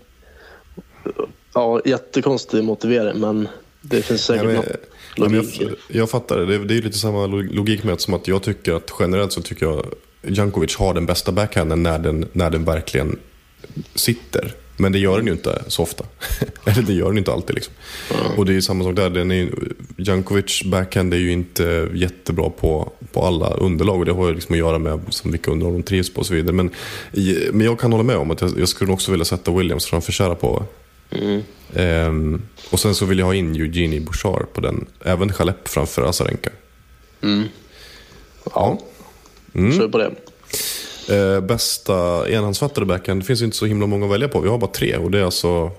[1.54, 3.48] Ja, jättekonstig motivering men
[3.80, 4.80] det finns Ja, säkert
[5.16, 6.46] ja, men logik i jag, jag fattar det.
[6.46, 8.90] Det är, det är lite samma lo- logik med att, som att jag tycker att
[9.00, 9.86] generellt så tycker jag
[10.22, 13.18] Jankovic har den bästa backhanden när den, när den verkligen
[13.94, 14.54] sitter.
[14.80, 16.04] Men det gör den ju inte så ofta.
[16.64, 17.54] Eller det gör den inte alltid.
[17.54, 17.74] Liksom.
[18.36, 19.10] Och det är samma sak där.
[19.10, 19.48] Den är,
[19.96, 23.98] Jankovic backhand är ju inte jättebra på, på alla underlag.
[23.98, 26.26] Och det har ju liksom att göra med som vilka underlag de trivs på och
[26.26, 26.52] så vidare.
[26.52, 26.70] Men,
[27.52, 30.12] men jag kan hålla med om att jag, jag skulle också vilja sätta Williams framför
[30.12, 30.64] Sharapova.
[31.74, 34.86] Ehm, och sen så vill jag ha in Eugenie Bouchard på den.
[35.04, 36.50] Även Chalep framför Azarenka.
[38.54, 38.78] Ja,
[39.72, 40.14] kör på det.
[41.10, 44.40] Eh, bästa enhandsfattade backhand, det finns inte så himla många att välja på.
[44.40, 45.70] Vi har bara tre och det är alltså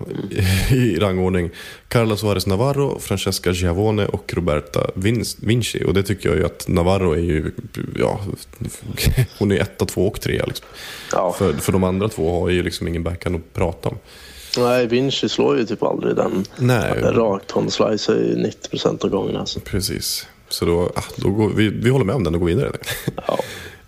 [0.71, 1.49] i rangordning
[1.88, 5.84] Carla Suarez Navarro, Francesca Giavone och Roberta Vin- Vinci.
[5.88, 7.51] Och det tycker jag ju att Navarro är ju,
[7.99, 8.19] ja,
[9.39, 10.41] hon är ju etta, två och tre.
[10.47, 10.65] Liksom.
[11.11, 11.36] Ja.
[11.38, 13.97] För, för de andra två har ju liksom ingen backhand att prata om.
[14.57, 17.01] Nej, Vinci slår ju typ aldrig den Nej.
[17.01, 17.51] rakt.
[17.51, 19.39] Hon slicear ju 90 procent av gångerna.
[19.39, 19.59] Alltså.
[19.59, 20.27] Precis.
[20.49, 22.71] Så då, ah, då går vi, vi håller med om den och går vidare.
[23.27, 23.39] Ja.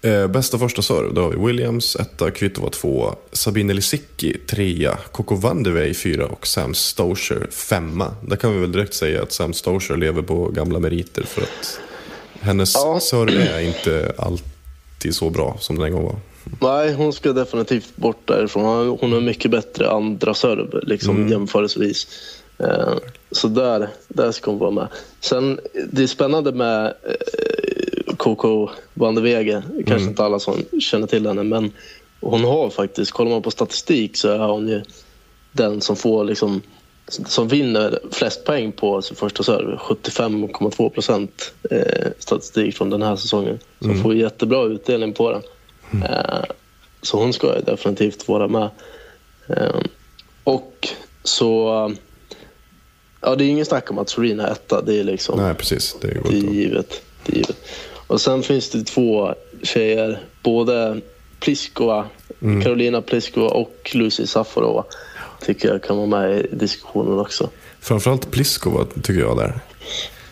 [0.05, 5.35] Eh, bästa första serve, då har vi Williams etta, Kvitova tvåa, Sabine Lisicki trea, Coco
[5.35, 8.15] Van de Wey fyra och Sam Stosur femma.
[8.27, 11.79] Där kan vi väl direkt säga att Sam Stosur lever på gamla meriter för att
[12.41, 12.99] hennes Ja.
[13.01, 16.15] serve är inte alltid så bra som den en gång var.
[16.61, 18.97] Nej, hon ska definitivt bort därifrån.
[19.01, 22.07] Hon- har mycket bättre andra serve liksom, jämförelsevis.
[22.59, 22.93] Eh,
[23.31, 24.87] så där, där ska hon vara med.
[25.19, 25.59] Sen,
[25.91, 26.93] det är spännande med
[28.17, 29.63] Coco van de Wege.
[29.87, 31.71] Kanske inte alla som känner till henne, men
[32.21, 34.81] hon har faktiskt, kollar man på statistik så är hon ju
[35.51, 36.61] den som får liksom
[37.07, 39.75] som vinner flest poäng på sin första serve.
[39.75, 43.59] 75,2 procent eh, statistik från den här säsongen.
[43.79, 45.43] Så hon får jättebra utdelning på den.
[46.03, 46.43] Eh,
[47.01, 48.69] så hon ska ju definitivt vara med.
[49.47, 49.79] Eh,
[50.43, 50.87] och
[51.23, 51.91] så...
[53.21, 54.81] Ja, det är ingen snack om att Serena är etta.
[54.81, 55.39] Det är liksom...
[55.39, 55.95] Nej, precis.
[56.01, 57.01] Det är givet.
[57.25, 57.57] Det är givet.
[58.13, 59.33] Och sen finns det två
[59.63, 61.01] tjejer, både
[61.39, 62.05] Pliskova,
[62.41, 62.61] Mm.
[62.61, 64.83] Carolina Pliskova och Lucy Safarova.
[65.41, 67.49] tycker jag kan vara med i diskussionen också.
[67.79, 69.59] Framförallt Pliskova tycker jag där.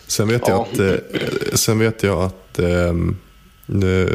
[0.07, 0.67] Sen vet jag Ja.
[0.73, 0.95] att, eh,
[1.53, 2.93] sen vet jag att eh,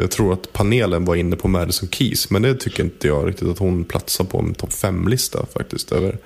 [0.01, 3.47] jag tror att panelen var inne på Madison Keys, men det tycker inte jag riktigt
[3.47, 5.91] att hon platsar på en topp 5-lista faktiskt.
[5.91, 6.17] Över.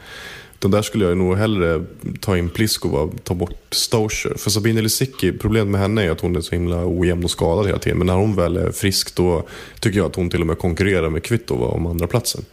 [0.62, 1.86] Utan där skulle jag nog hellre
[2.20, 4.36] ta in Pliskova och ta bort Stosur.
[4.38, 7.66] För Sabine Lisicki, problemet med henne är att hon är så himla ojämn och skadad
[7.66, 7.97] hela tiden.
[7.97, 9.43] Men när hon väl är frisk då
[9.80, 12.45] tycker jag att hon till och med konkurrerar med Kvitova om andra platsen.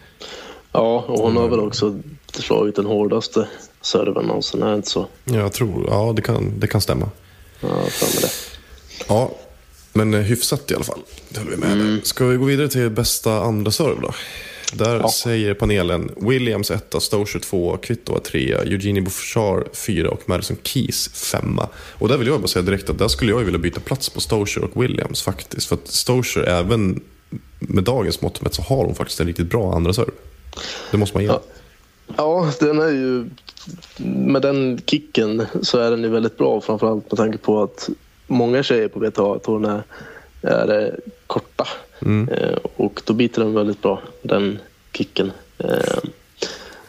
[0.73, 1.99] Ja, och hon har väl också
[2.33, 3.49] slagit den hårdaste
[3.81, 5.07] serven någonsin, är det inte så?
[5.25, 7.11] Jag tror, ja det kan, det kan stämma.
[7.61, 8.31] Ja, fram med det.
[9.09, 9.31] Ja,
[9.93, 11.01] men eh, hyfsat i alla fall.
[11.29, 12.01] Det håller vi med mm.
[12.03, 14.15] Ska vi gå vidare till bästa andra serve då?
[14.73, 21.09] Där säger panelen Williams 1, Stocher 2, Kvitova 3, Eugenie Bouchard 4 och Madison Keys
[21.09, 21.61] 5.
[21.99, 24.21] Och där vill jag bara säga direkt att där skulle jag vilja byta plats på
[24.21, 25.69] Stocher och Williams faktiskt.
[25.69, 27.01] För att Stocher, även
[27.59, 30.13] med dagens mått mätt, så har hon faktiskt en riktigt bra andra serve.
[30.91, 31.29] Det måste man ge.
[31.29, 31.43] Ja.
[32.17, 33.31] Ja, den är ju...
[34.07, 36.61] Med den kicken så är den ju väldigt bra.
[36.61, 37.89] Framförallt med tanke på att
[38.27, 39.83] många tjejer på hon är,
[40.43, 41.69] är korta.
[42.07, 44.59] Eh, och då biter den väldigt bra, den
[44.93, 45.33] kicken.
[45.59, 45.99] Eh,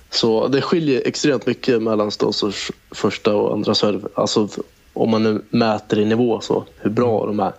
[0.10, 4.07] så det skiljer extremt mycket mellan Stossers första och andra serve.
[4.14, 4.47] Alltså
[4.93, 7.53] om man nu mäter i nivå så, hur bra de är,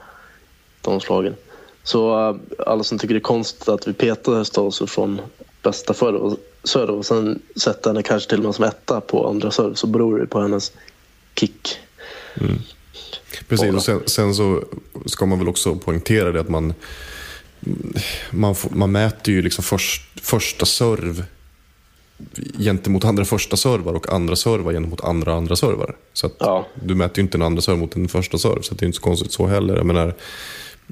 [0.80, 1.34] de slagen.
[1.82, 2.36] Så eh,
[2.66, 5.20] alla som tycker det är konstigt att vi petar Stosur från
[5.62, 9.28] bästa serve och, serve och sen sätter henne kanske till och med som etta på
[9.28, 10.72] andra serve så beror det på hennes
[11.34, 11.78] kick.
[13.48, 13.76] Precis, Bara.
[13.76, 14.64] och sen, sen så
[15.06, 16.74] ska man väl också poängtera det att man,
[18.30, 21.24] man, får, man mäter ju liksom först, första serv
[22.58, 25.96] gentemot andra första servar och andra servar gentemot andra andra servar.
[26.12, 26.66] Så Ja.
[26.84, 28.96] du mäter ju inte en andra serv mot en första serv, så det är inte
[28.96, 29.76] så konstigt så heller.
[29.76, 30.06] Jag menar,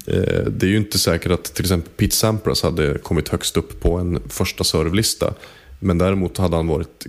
[0.07, 3.81] eh, det är ju inte säkert att till exempel Pete Sampras hade kommit högst upp
[3.81, 5.33] på en första servlista.
[5.79, 7.05] Men däremot hade han varit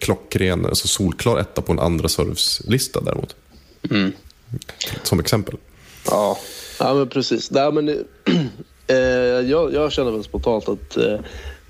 [0.00, 3.36] klockren, alltså solklar etta på en andra servslista däremot.
[5.02, 5.56] Som exempel.
[6.06, 6.38] Ja,
[6.78, 7.50] ja men precis.
[7.50, 8.04] Nej, men,
[8.86, 8.96] eh,
[9.50, 11.18] jag, jag känner väl spontant att eh,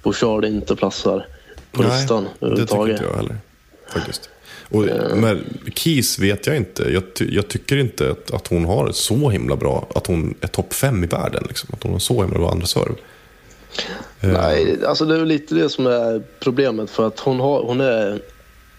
[0.02, 1.26] Bouchard inte platsar
[1.72, 2.92] på listan det tycker överhuvudtaget.
[2.92, 3.36] inte jag heller.
[3.88, 4.30] Faktiskt.
[4.68, 4.84] Och,
[5.16, 5.44] men
[5.74, 6.82] Keys vet jag inte.
[6.82, 10.46] Jag, ty, jag tycker inte att, att hon har så himla bra, att hon är
[10.46, 11.44] topp fem i världen.
[11.48, 11.68] Liksom.
[11.72, 12.94] Att hon har så himla bra andra serv.
[14.20, 17.80] Nej, alltså det är väl lite det som är problemet för att hon har, hon
[17.80, 18.20] är,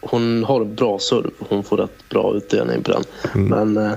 [0.01, 1.31] hon har bra serv.
[1.39, 3.03] Hon får rätt bra utdelning på den.
[3.47, 3.91] Men eh,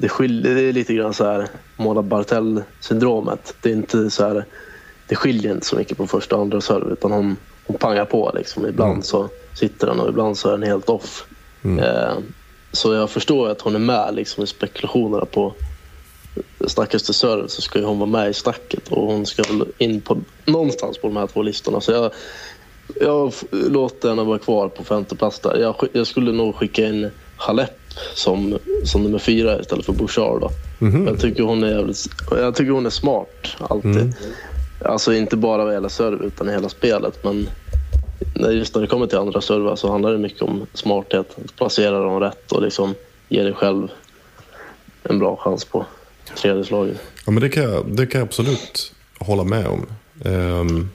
[0.00, 3.54] det, skiljer, det är lite grann så här Mona Bartell-syndromet.
[3.62, 4.44] Det är inte så här,
[5.08, 7.36] det skiljer inte så mycket på första och andra serv utan hon,
[7.66, 8.66] hon pangar på liksom.
[8.66, 11.26] Ibland så sitter den och ibland så är den helt off.
[11.64, 12.18] Eh,
[12.72, 15.54] så jag förstår att hon är med liksom, i spekulationerna på
[16.66, 19.66] snackas till serve så ska ju hon vara med i snacket och hon ska väl
[19.78, 21.80] in på någonstans på de här två listorna.
[21.80, 22.12] Så jag,
[23.00, 25.56] jag låter henne vara kvar på femte plats där.
[25.56, 27.79] Jag, jag skulle nog skicka in Halep
[28.14, 30.40] som, som nummer fyra istället för Bouchard.
[30.40, 30.50] Då.
[31.06, 34.14] Jag, tycker hon är jävligt, jag tycker hon är smart alltid.
[34.84, 37.24] Alltså inte bara vad gäller serve utan i hela spelet.
[37.24, 37.46] Men
[38.50, 41.38] just när det kommer till andra servar så handlar det mycket om smarthet.
[41.44, 42.94] Att placera dem rätt och liksom
[43.28, 43.88] ge dig själv
[45.02, 45.86] en bra chans på
[46.36, 47.00] tredje slaget.
[47.26, 49.86] Ja, men det kan, jag, det kan jag absolut hålla med om.
[50.24, 50.90] Ehm,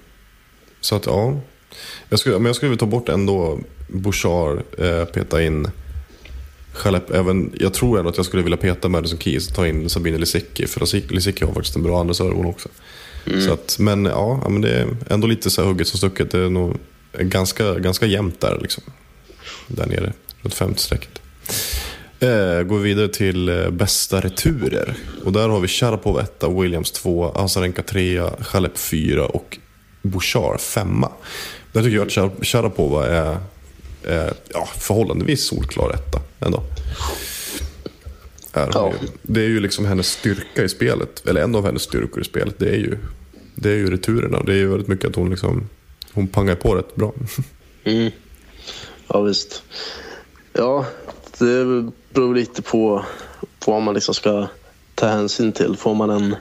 [0.82, 1.40] så att ja.
[2.10, 5.68] Jag skulle, men jag skulle vilja ta bort ändå Bouchard, eh, peta in
[6.76, 9.90] Chalep, även, jag tror ändå att jag skulle vilja peta Madison Keys och ta in
[9.90, 10.68] Sabine Lisicki.
[10.68, 12.70] För Lisicki- har faktiskt en bra andra serve hon också.
[13.46, 16.32] Så att, men ja, men det är ändå lite så här hugget som stucket.
[16.32, 16.78] Det är nog
[17.20, 18.84] ganska, ganska jämnt där liksom.
[19.68, 21.22] Där nere, runt femte strecket.
[22.20, 24.94] Eh, går vi vidare till eh, bästa returer.
[25.26, 29.58] Och där har vi Sharapov 1, Williams 2, Azarenka 3, Chalep 4 och
[30.02, 31.06] Bouchard 5.
[31.72, 33.38] Där tycker jag att Shar- Sharapova är,
[34.08, 36.64] är ja, förhållandevis solklar etta ändå.
[38.54, 38.92] Är Ja.
[39.02, 39.08] ju.
[39.22, 42.56] Det är ju liksom hennes styrka i spelet, eller en av hennes styrkor i spelet.
[42.60, 42.98] Det är ju,
[43.56, 44.44] det är ju returerna.
[44.44, 45.70] Det är ju väldigt mycket att hon liksom,
[46.14, 47.14] hon pangar på rätt bra.
[47.88, 48.12] Mm.
[49.08, 49.64] Ja, visst.
[50.54, 50.86] Ja,
[51.38, 51.66] det
[52.14, 53.06] beror lite på,
[53.60, 54.48] på vad man liksom ska
[54.96, 55.76] ta hänsyn till.
[55.78, 56.36] Får man en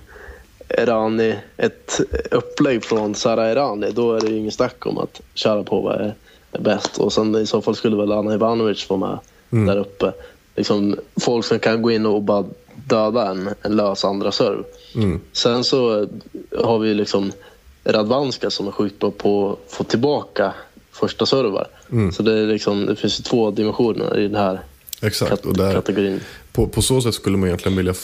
[0.68, 2.00] Erani, ett
[2.30, 6.14] upplägg från Sara Erani, då är det ju ingen snack om att Sharapova är, är
[6.60, 6.98] bäst.
[6.98, 9.18] Och sen i så fall skulle väl Anna Ivanovic vara
[9.50, 10.12] med där uppe.
[10.56, 12.44] Liksom, folk som kan gå in och bara
[12.88, 14.64] döda en, en lös andra serv.
[15.32, 16.06] Sen så
[16.58, 17.32] har vi liksom
[17.84, 20.54] Radvanska som är sjukt bra på att få tillbaka
[20.92, 21.66] första servar.
[22.12, 24.60] Så det, är liksom, det finns ju två dimensioner i den här
[25.02, 25.30] Exakt.
[25.30, 26.20] kat- Och där, kategorin.
[26.52, 27.94] På, på så sätt skulle man egentligen vilja...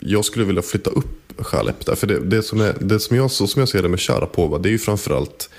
[0.00, 1.94] Jag skulle vilja flytta upp Chalep där.
[1.94, 4.58] För det, det, som är, det som jag, så som jag ser det med Sharapova,
[4.58, 5.50] det är ju framförallt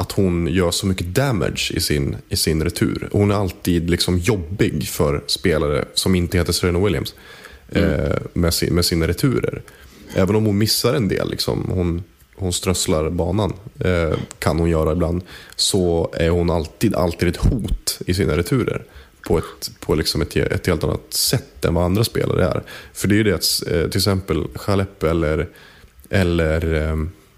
[0.00, 3.08] att hon gör så mycket damage i sin, i sin retur.
[3.12, 7.14] Hon är alltid liksom jobbig för spelare som inte heter Serena Williams
[7.68, 9.62] eh, med, sin, med sina returer.
[10.14, 12.02] Även om hon missar en del, liksom, hon,
[12.34, 15.22] hon strösslar banan, eh, kan hon göra ibland,
[15.56, 18.84] så är hon alltid, alltid ett hot i sina returer.
[19.26, 22.62] På, ett, på liksom ett, ett helt annat sätt än vad andra spelare är.
[22.92, 25.48] För det är ju det att eh, till exempel Chalep eller,
[26.10, 26.90] eller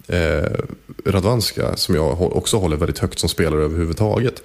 [0.07, 0.59] eh,
[1.05, 4.43] Radvanska, som jag också håller väldigt högt som spelare överhuvudtaget.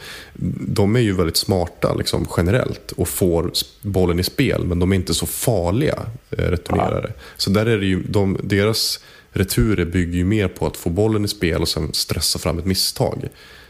[0.69, 3.53] De är ju väldigt smarta liksom, generellt och får
[3.83, 7.13] bollen i spel, men de är inte så farliga eh, returnerare.
[7.37, 9.01] Så där är det ju, de, deras
[9.33, 12.67] returer bygger ju mer på att få bollen i spel och sen stressa fram ett
[12.67, 13.29] misstag.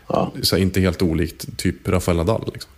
[0.09, 0.33] Ja.
[0.43, 2.51] Så inte helt olikt typ Rafael Nadal.
[2.53, 2.71] Liksom.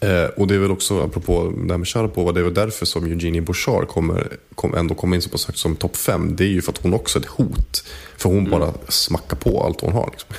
[0.00, 2.86] Eh, och det är väl också, apropå det här med Sharapova, det är väl därför
[2.86, 6.36] som Eugenie Bouchard kommer, kom, ändå kommer in så pass högt som topp fem.
[6.36, 7.84] Det är ju för att hon också är ett hot.
[8.16, 10.10] För hon bara smackar på allt hon har.
[10.10, 10.30] Liksom.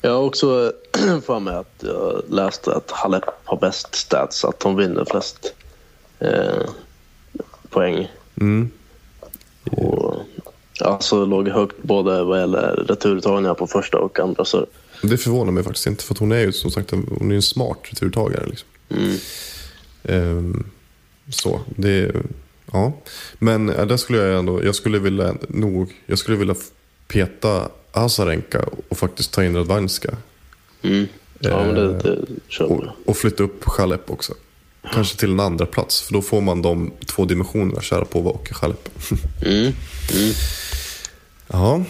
[0.00, 0.72] Jag har också
[1.26, 5.54] för mig att jag läste att Halep har bäst stats, att hon vinner flest
[6.18, 6.68] eh,
[7.70, 8.12] poäng.
[8.40, 8.70] Mm.
[9.70, 10.16] Och,
[10.80, 14.66] alltså låg högt både vad gäller returtagningar på första och andra serve.
[15.02, 17.42] Det förvånar mig faktiskt inte, för att hon är ju som sagt hon är en
[17.42, 18.46] smart returtagare.
[18.46, 18.68] Liksom.
[20.04, 20.66] Ehm,
[21.28, 22.14] så, det...
[22.72, 22.92] Ja.
[23.38, 26.54] Men där skulle jag ändå, jag skulle vilja nog, jag skulle vilja
[27.08, 30.16] peta Azarenka och faktiskt ta in Radvanska.
[30.82, 31.06] Mm.
[31.38, 34.34] Ja, men det, det kör Och, och flytta upp Chalep också.
[34.92, 38.88] Kanske till en andra plats för då får man de två dimensionerna, Sharapova och Chalep.
[39.46, 39.72] Mm.
[41.48, 41.84] Ja,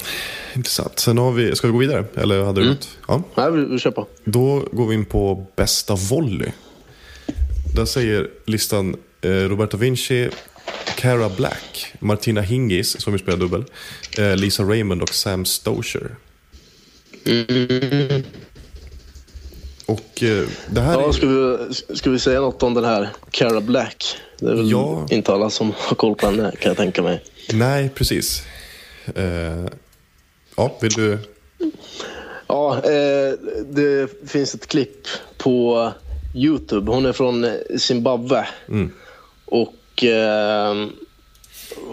[0.55, 0.99] intressant.
[0.99, 2.05] Sen har vi, ska vi gå vidare?
[2.17, 2.89] Eller hade du något?
[3.09, 3.23] Ja.
[3.35, 4.07] Nej, vi, vi kör på.
[4.25, 6.49] Då går vi in på bästa volley.
[7.75, 10.29] Där säger listan eh, Roberta Vinci,
[10.97, 13.65] Cara Black, Martina Hingis, som vi spelar dubbel,
[14.19, 16.11] eh, Lisa Raymond och Sam Stosher.
[19.87, 21.13] Och eh, det här Ja, är...
[21.13, 24.17] ska, vi, ska vi säga något om den här Cara Black?
[24.39, 25.07] Det är väl Ja.
[25.11, 27.25] inte alla som har koll på henne kan jag tänka mig.
[27.53, 28.43] Nej, precis.
[29.15, 29.67] Eh,
[30.57, 31.19] ja, vill du...
[32.47, 33.33] Ja, eh,
[33.67, 35.07] det finns ett klipp
[35.39, 35.93] på
[36.35, 36.93] Youtube.
[36.93, 37.47] Hon är från
[37.79, 38.49] Zimbabwe.
[39.45, 40.87] Och eh,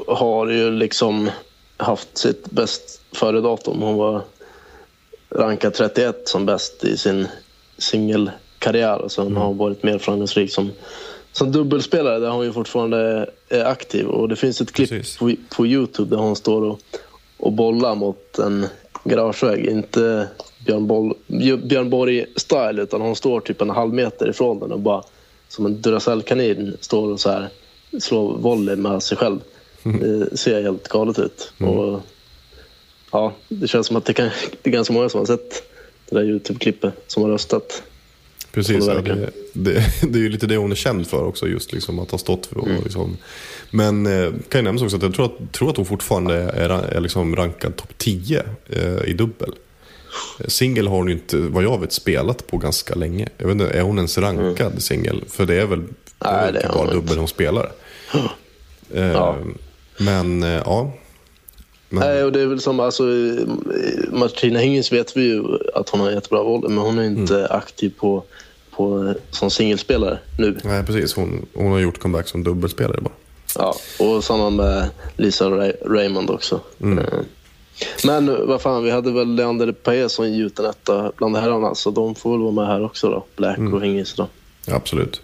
[0.07, 1.29] har ju liksom
[1.77, 3.81] haft sitt bäst före-datum.
[3.81, 4.21] Hon var
[5.29, 7.27] rankad 31 som bäst i sin
[7.77, 9.01] singelkarriär.
[9.01, 10.71] Och sen har hon varit mer framgångsrik som,
[11.31, 14.07] som dubbelspelare där hon ju fortfarande är aktiv.
[14.07, 16.79] Och det finns ett klipp på, på Youtube där hon står och,
[17.37, 18.67] och bollar mot en
[19.03, 19.65] garagevägg.
[19.65, 20.27] Inte
[20.65, 21.13] Björn, Boll,
[21.63, 25.03] Björn Borg-style utan hon står typ en halv meter ifrån den och bara
[25.47, 27.49] som en Duracell-kanin står och så här
[27.99, 29.39] slår volley med sig själv.
[29.83, 31.53] Det ser helt galet ut.
[31.59, 31.99] Och,
[33.11, 34.29] ja, det känns som att det, kan,
[34.61, 35.63] det är ganska många som har sett
[36.09, 37.83] det där Youtube-klippet som har röstat.
[38.53, 39.73] Precis, ja, det, det,
[40.09, 42.45] det är ju lite det hon är känd för också, just liksom att ha stått
[42.45, 42.57] för.
[42.57, 43.17] Och liksom.
[43.71, 46.69] Men eh, kan ju nämnas också att jag tror att, tror att hon fortfarande är,
[46.69, 49.51] är liksom rankad topp 10 eh, i dubbel.
[50.47, 53.29] Singel har hon ju inte, vad jag vet, spelat på ganska länge.
[53.37, 55.23] Jag vet inte, är hon ens rankad singel?
[55.29, 55.83] För det är väl,
[56.25, 56.95] Nej, det typ är hon bara inte.
[56.95, 57.71] dubbel hon spelar.
[58.93, 59.37] Eh, Ja.
[59.97, 60.93] Men, eh, ja.
[61.89, 63.03] Men, Nej, och det är väl som, alltså,
[64.11, 65.43] Martina Hingis vet vi ju
[65.75, 68.23] att hon har jättebra volley, men hon är inte aktiv på,
[68.75, 70.57] på, som singelspelare nu.
[70.63, 71.13] nej, precis.
[71.15, 73.13] Hon, hon har gjort comeback som dubbelspelare bara.
[73.57, 76.59] Ja, och samma med Lisa Ray- Raymond också.
[76.81, 77.19] Eh,
[78.05, 82.15] Men vad fan, vi hade väl Leander Paes som gjuten etta bland herrarna, så de
[82.15, 83.25] får väl vara med här också då.
[83.35, 84.27] Black och Hingis då.
[84.71, 85.21] Absolut.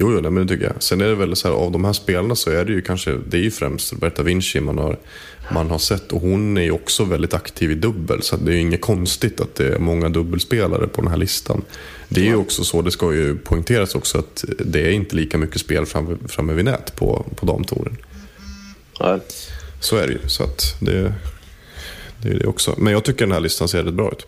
[0.00, 0.82] Jo, jo nej, men det tycker jag.
[0.82, 3.18] Sen är det väl så här, av de här spelarna så är det ju kanske,
[3.28, 4.98] det är ju främst Roberta Vinci man har,
[5.52, 6.12] man har sett.
[6.12, 8.22] Och hon är ju också väldigt aktiv i dubbel.
[8.22, 11.62] Så det är ju inget konstigt att det är många dubbelspelare på den här listan.
[12.08, 15.38] Det är ju också så, det ska ju poängteras också, att det är inte lika
[15.38, 17.96] mycket spel framme, framme vid nät på, på damtouren.
[18.98, 19.20] Ja.
[19.80, 20.28] Så är det ju.
[20.28, 21.14] Så att det,
[22.22, 22.74] det är det också.
[22.78, 24.26] Men jag tycker den här listan ser rätt bra ut.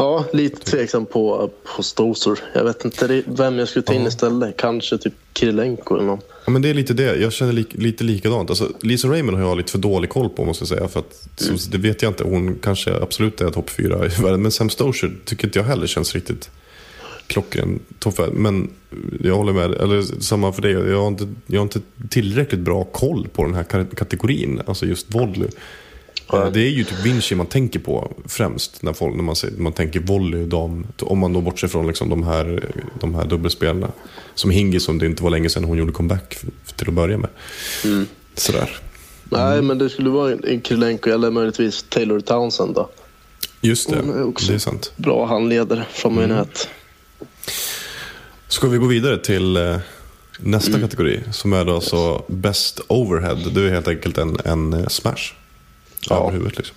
[0.00, 2.38] Ja, lite tveksam på, på Stoser.
[2.54, 4.56] Jag vet inte vem jag skulle ta in istället.
[4.56, 6.20] Kanske typ Kirilenko eller någon.
[6.44, 7.16] Ja, men det är lite det.
[7.16, 8.50] Jag känner li lite likadant.
[8.50, 10.88] Alltså, Lisa Raymond har jag lite för dålig koll på måste jag säga.
[10.88, 12.24] För att, så, det vet jag inte.
[12.24, 14.42] Hon kanske absolut är topp fyra i världen.
[14.42, 16.50] Men Sam Stosur tycker inte jag heller känns riktigt
[17.26, 17.80] klockren.
[18.32, 18.70] Men
[19.22, 19.74] jag håller med.
[19.74, 20.72] Eller samma för dig.
[20.72, 21.80] Jag har, inte, jag har inte
[22.10, 24.62] tillräckligt bra koll på den här ka- kategorin.
[24.66, 25.48] Alltså just volley.
[26.32, 29.56] Eh, Det är ju typ Vinci man tänker på främst när, folk, när man, säger,
[29.58, 30.44] man tänker volley.
[30.46, 33.88] De, om man då bortser från liksom de, här, de här dubbelspelarna.
[34.34, 36.36] Som Hingis som det inte var länge sedan hon gjorde comeback
[36.76, 37.30] till att börja med.
[38.34, 38.78] Sådär.
[39.24, 42.88] Nej, men det skulle vara en Kirilenko eller möjligtvis Taylor Townsend då.
[43.60, 44.92] Just det, Hon är också- det är sant.
[44.96, 46.28] Bra handledare från Mm.
[46.28, 46.68] min nät.
[48.48, 49.76] Ska vi gå vidare till eh,
[50.40, 50.80] nästa Mm.
[50.80, 53.34] kategori som är då alltså Best Overhead.
[53.54, 55.32] Det är helt enkelt en, en eh, smash
[56.08, 56.20] Ja.
[56.20, 56.58] över huvudet.
[56.58, 56.76] Liksom.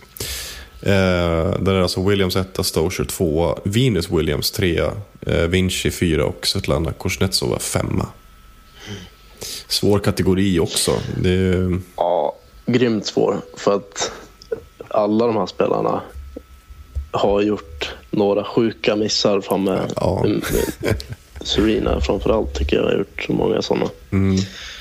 [0.81, 4.81] Eh, där är alltså Williams 1, Stocher 2, Venus Williams 3,
[5.27, 8.01] eh, Vinci 4 och Svetlana Kuznetsova 5.
[9.67, 10.91] Svår kategori också.
[11.25, 13.37] Är, Ja, grymt svår.
[13.57, 14.11] För att
[14.87, 16.01] alla de här spelarna
[17.11, 19.81] har gjort några sjuka missar framme.
[19.95, 20.25] Ja.
[21.43, 23.89] Serena framförallt tycker jag har gjort så många sådana.
[24.11, 24.37] mm,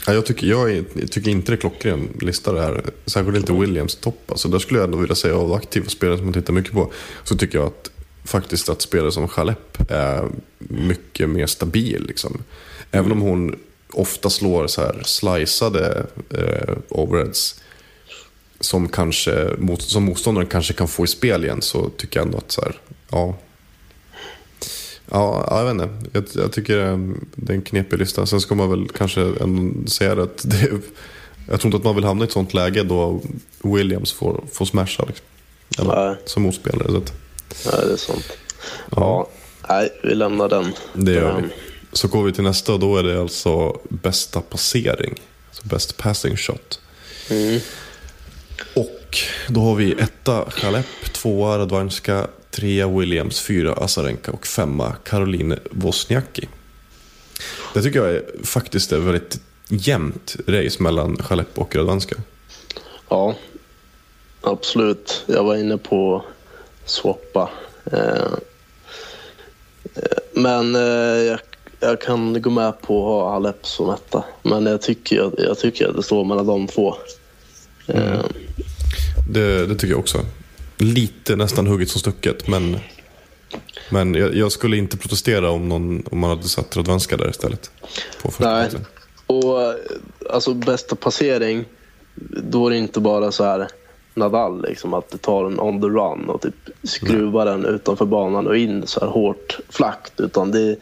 [0.07, 2.83] ja, jag, tycker, jag, är, jag tycker inte det är klockren lista det här.
[3.07, 4.31] Särskilt inte Williams topp.
[4.31, 6.93] Alltså, där skulle jag ändå vilja säga av aktiva spelare som man tittar mycket på.
[7.25, 7.91] Så tycker jag att
[8.25, 12.05] faktiskt att spelare som Chalep är mycket mer stabil.
[12.09, 12.43] Liksom.
[12.91, 13.59] Även om hon
[13.93, 17.61] ofta slår så här sliceade eh, overheads.
[18.61, 21.63] Som, kanske, mot, som motståndaren kanske kan få i spel igen.
[21.63, 22.75] Så tycker jag ändå att så här,
[23.11, 23.37] ja.
[25.15, 26.11] Ja, ja, jag vet inte.
[26.13, 26.99] Jag, jag tycker eh,
[27.35, 28.27] det är en knepig lista.
[28.27, 30.79] Sen ska man väl kanske ändå säga det att det är,
[31.49, 33.21] jag tror inte att man vill hamna i ett sånt läge då
[33.63, 35.05] Williams får, får smasha.
[35.07, 35.27] Liksom.
[35.79, 36.17] Eller, Nej.
[36.25, 36.89] som motspelare.
[36.91, 37.13] Så att,
[37.67, 38.33] Nej, det är sant.
[38.97, 39.29] Ja,
[39.69, 40.73] nej, vi lämnar den.
[40.93, 41.41] det gör vi.
[41.43, 41.51] Den-
[41.93, 45.15] Så går vi till nästa och då är det alltså bästa passering.
[45.49, 46.81] Alltså best passing shot.
[47.31, 47.61] Mm.
[48.75, 55.59] Och då har vi etta Chalep, tvåa Radwanska, trea Williams, fyra Azarenka och femma Caroline
[55.71, 56.49] Wozniacki.
[57.75, 62.17] Det tycker jag är, faktiskt är väldigt jämnt race mellan Chalep och Radwanska.
[63.09, 63.35] Ja,
[64.41, 65.25] absolut.
[65.27, 66.25] Jag var inne på
[66.85, 67.51] swappa.
[67.93, 68.33] Eh,
[70.33, 71.39] men eh, jag,
[71.81, 74.25] jag kan gå med på att ha Halep som etta.
[74.43, 76.95] Men jag tycker, jag, jag tycker att det står mellan de två.
[77.87, 78.21] Eh,
[79.31, 80.19] Det, det tycker jag också.
[80.83, 82.77] Lite nästan hugget som stucket, men,
[83.91, 87.71] men jag, jag skulle inte protestera om, någon, om man hade satt Radwanska där istället.
[88.39, 88.69] Nej.
[89.27, 89.75] Och
[90.31, 91.65] alltså bästa passering,
[92.43, 93.69] då är det inte bara så här
[94.15, 98.47] Nadal, liksom, att du tar den on the run och typ skruvar den utanför banan
[98.47, 100.21] och in så här hårt flackt.
[100.21, 100.77] Utan det,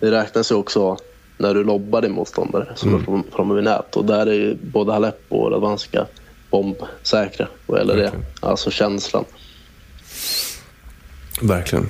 [0.00, 0.96] det räknas ju också
[1.38, 3.96] när du lobbar din motståndare som är fram- framme vid nät.
[3.96, 6.06] Och där är både Halep och Radwanska
[6.50, 8.02] bombsäkra vad gäller det.
[8.02, 8.26] Verkligen.
[8.40, 9.24] Alltså känslan.
[11.40, 11.88] Verkligen.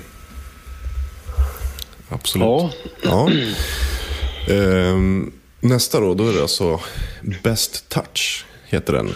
[2.09, 2.47] Absolut.
[2.47, 2.71] Ja,
[3.03, 3.31] Ja.
[4.49, 6.81] Ehm, nästa då, då är det alltså
[7.43, 9.13] Best Touch, heter den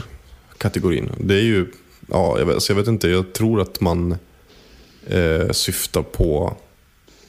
[0.59, 1.11] kategorin.
[1.19, 1.67] Det är ju,
[2.07, 4.17] ja, jag vet, alltså jag vet inte, jag tror att man
[5.07, 6.57] eh, syftar på,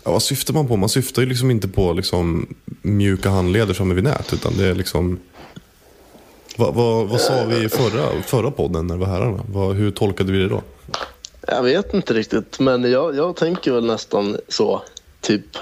[0.04, 0.76] ja, vad syftar man på?
[0.78, 4.76] Man syftar ju liksom inte på liksom, mjuka handleder framme vid nät, utan det är
[4.76, 5.20] liksom
[6.58, 9.44] vad, vad, vad sa vi i förra, förra podden när det var herrarna?
[9.48, 10.62] Vad, hur tolkade vi det då?
[11.48, 14.82] Jag vet inte riktigt, men jag, jag tänker väl nästan så.
[15.22, 15.58] Typ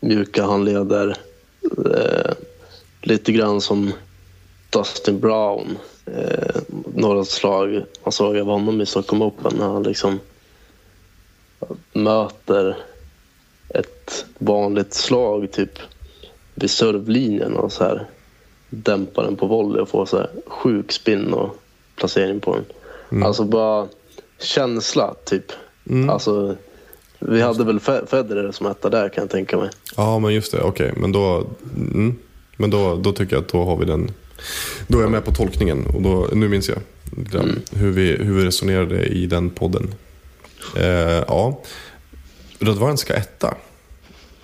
[0.00, 1.16] mjuka handleder.
[1.62, 2.32] Eh,
[3.02, 3.92] lite grann som
[4.70, 5.78] Dustin Brown.
[6.06, 6.62] Eh,
[6.94, 10.20] några slag man såg av honom i Stockholm Open när han liksom
[11.92, 12.76] möter
[13.68, 15.78] ett vanligt slag typ
[16.54, 18.06] vid servlinjen och så här
[18.70, 21.56] dämpar den på volley och får så här sjuk spin och
[21.96, 23.22] placering på den.
[23.22, 23.88] Alltså bara
[24.38, 25.44] känsla typ.
[26.10, 26.56] Alltså,
[27.18, 29.70] vi hade väl Fe- Federer som etta där kan jag tänka mig.
[29.96, 30.60] Ja, men just det.
[30.60, 32.16] Okej, men då, mm,
[32.56, 34.10] men då, då tycker jag att då har vi den.
[34.86, 36.78] Då är jag med på tolkningen och då, nu minns jag
[37.16, 39.94] grann hur, vi, hur vi resonerade i den podden.
[40.76, 40.84] Eh,
[41.28, 41.60] ja,
[42.60, 43.54] Radwanska etta.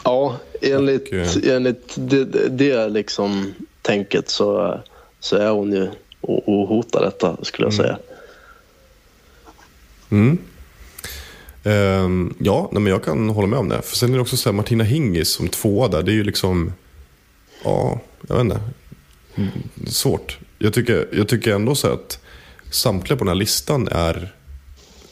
[0.04, 1.14] Ja, enligt, Och,
[1.46, 4.80] eh, enligt det, det- liksom tänket så,
[5.20, 5.88] så är hon ju
[6.22, 7.98] ohotad detta skulle jag säga.
[10.10, 10.38] Mm.
[11.64, 13.82] Ehm, ja, nej, men jag kan hålla med om det.
[13.82, 16.02] För sen är det också så här, Martina Hingis som tvåa där.
[16.02, 16.72] Det är ju liksom,
[17.64, 18.60] ja, jag vet inte.
[19.34, 19.50] Mm,
[19.86, 20.38] Svårt.
[20.58, 22.18] Jag tycker, jag tycker ändå så att
[22.70, 24.34] samtliga på den här listan är,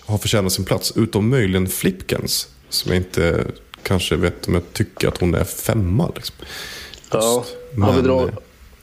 [0.01, 0.93] har förtjänat sin plats.
[0.97, 2.49] Utom möjligen Flipkens.
[2.69, 3.47] Som jag inte
[3.83, 6.13] kanske vet om jag tycker att hon är femma.
[6.17, 6.37] Liksom.
[7.11, 7.81] Ja, Just.
[7.81, 8.35] har, vi Men, dra, eh,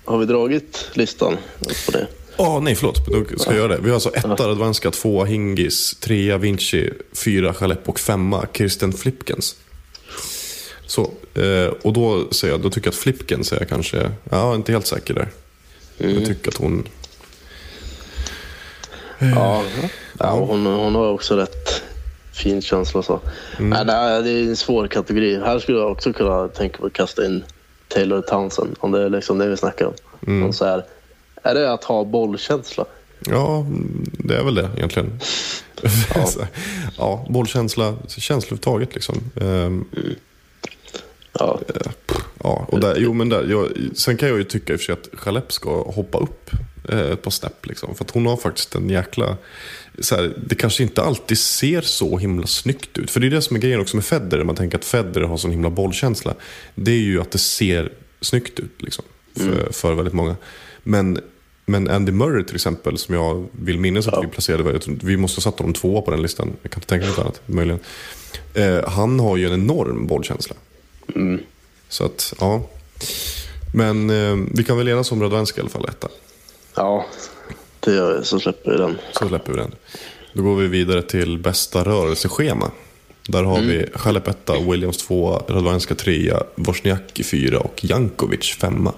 [0.05, 1.37] har vi dragit listan
[1.85, 2.07] på det?
[2.37, 3.07] Ja, nej förlåt.
[3.07, 3.81] Då ska jag göra det.
[3.81, 9.55] Vi har alltså etta Radwanska, tvåa Hingis, trea Vinci, fyra Chalep och femma Kirsten Flipkens.
[10.85, 11.01] Så,
[11.33, 14.55] eh, och då säger jag, då tycker jag att Flipkens är kanske, ja, jag är
[14.55, 15.29] inte helt säker där.
[15.97, 16.87] Jag tycker att hon,
[19.19, 19.63] Ja,
[20.19, 21.83] ja hon, hon har också rätt
[22.33, 23.01] fin känsla.
[23.01, 23.19] Så.
[23.59, 25.39] Nej, nej, det är en svår kategori.
[25.39, 27.43] Här skulle jag också kunna tänka på att kasta in
[27.87, 28.75] Taylor Townsend.
[28.79, 30.43] Om det är liksom det vi snackar om.
[30.43, 30.83] Och så här,
[31.45, 32.85] är det att ha bollkänsla?
[33.29, 33.65] ja,
[34.01, 35.19] det är väl det egentligen.
[36.15, 36.27] Ja,
[36.97, 39.15] ja bollkänsla, känsla överhuvudtaget liksom.
[39.41, 39.85] Ehm,
[41.39, 41.59] Ja,
[42.43, 44.85] Ja, och där, jo, men där, jag, sen kan jag ju tycka i och för
[44.85, 46.51] sig att Chalep ska hoppa upp
[46.89, 47.65] eh, ett par snäpp.
[47.65, 49.37] Liksom, för att hon har faktiskt en jäkla...
[49.99, 53.11] Så här, det kanske inte alltid ser så himla snyggt ut.
[53.11, 54.43] För det är det som är grejen också med Federer.
[54.43, 56.33] Man tänker att Federer har sån himla bollkänsla.
[56.75, 59.05] Det är ju att det ser snyggt ut liksom,
[59.37, 60.35] för, för väldigt många.
[60.83, 61.19] Men,
[61.65, 64.79] men Andy Murray till exempel, som jag vill minnas att vi placerade.
[64.85, 66.53] Vi måste ha satt honom tvåa på den listan.
[66.61, 67.79] Jag kan inte tänka mig något annat, möjligen.
[68.53, 70.55] Eh, han har ju en enorm bollkänsla.
[71.89, 72.61] Så att, ja.
[73.73, 76.07] Men eh, vi kan väl enas om Radwanska i alla fall, etta.
[76.75, 77.05] ja
[77.79, 78.97] det gör vi, så släpper vi den.
[79.19, 79.71] Så släpper vi den.
[80.33, 82.71] Då går vi vidare till bästa rörelseschema.
[83.27, 88.93] Där har vi Chalep etta, Williams tvåa, Radwanska trea, Wozniacki fyra och Jankovic femma.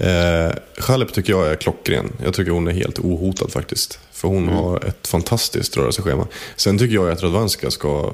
[0.00, 2.12] Eh, Chalep tycker jag är klockren.
[2.24, 3.98] Jag tycker hon är helt ohotad faktiskt.
[4.12, 6.26] För hon har ett fantastiskt rörelseschema.
[6.56, 8.12] Sen tycker jag att Radwanska ska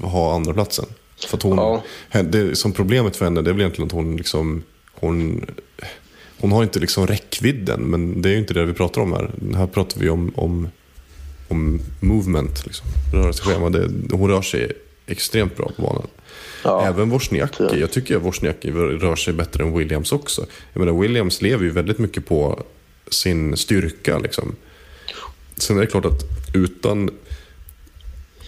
[0.00, 0.84] ha andra platsen.
[1.28, 1.82] För hon,
[2.12, 2.22] Ja.
[2.22, 5.46] det, som problemet för henne det är väl egentligen att hon liksom, hon,
[6.40, 7.80] hon har inte liksom räckvidden.
[7.82, 9.30] Men det är ju inte det vi pratar om här.
[9.54, 10.68] Här pratar vi om, om,
[11.48, 13.70] om movement, liksom, rörelseschema.
[13.70, 14.72] Det, hon rör sig
[15.06, 16.06] extremt bra på banan.
[16.62, 16.86] Ja.
[16.86, 17.80] Även Wozniacki.
[17.80, 20.46] Jag tycker att Wozniacki rör sig bättre än Williams också.
[20.72, 22.62] Jag menar, Williams lever ju väldigt mycket på
[23.08, 24.18] sin styrka.
[24.18, 24.56] Liksom.
[25.56, 26.22] Sen är det klart att
[26.54, 27.10] utan...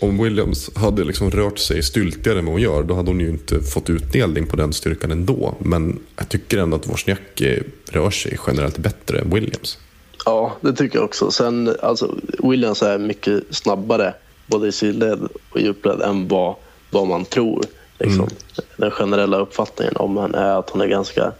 [0.01, 3.29] Om Williams hade liksom rört sig styltigare än vad hon gör, då hade hon ju
[3.29, 5.55] inte fått utdelning på den styrkan ändå.
[5.59, 9.79] Men jag tycker ändå att Wozniacki rör sig generellt bättre än Williams.
[10.25, 11.31] Ja, det tycker jag också.
[11.31, 14.15] Sen, alltså, Williams är mycket snabbare
[14.47, 16.57] både i sidled och djupled än vad,
[16.91, 17.65] vad man tror.
[18.05, 18.29] Liksom.
[18.77, 21.33] Den generella uppfattningen om henne är att hon är ganska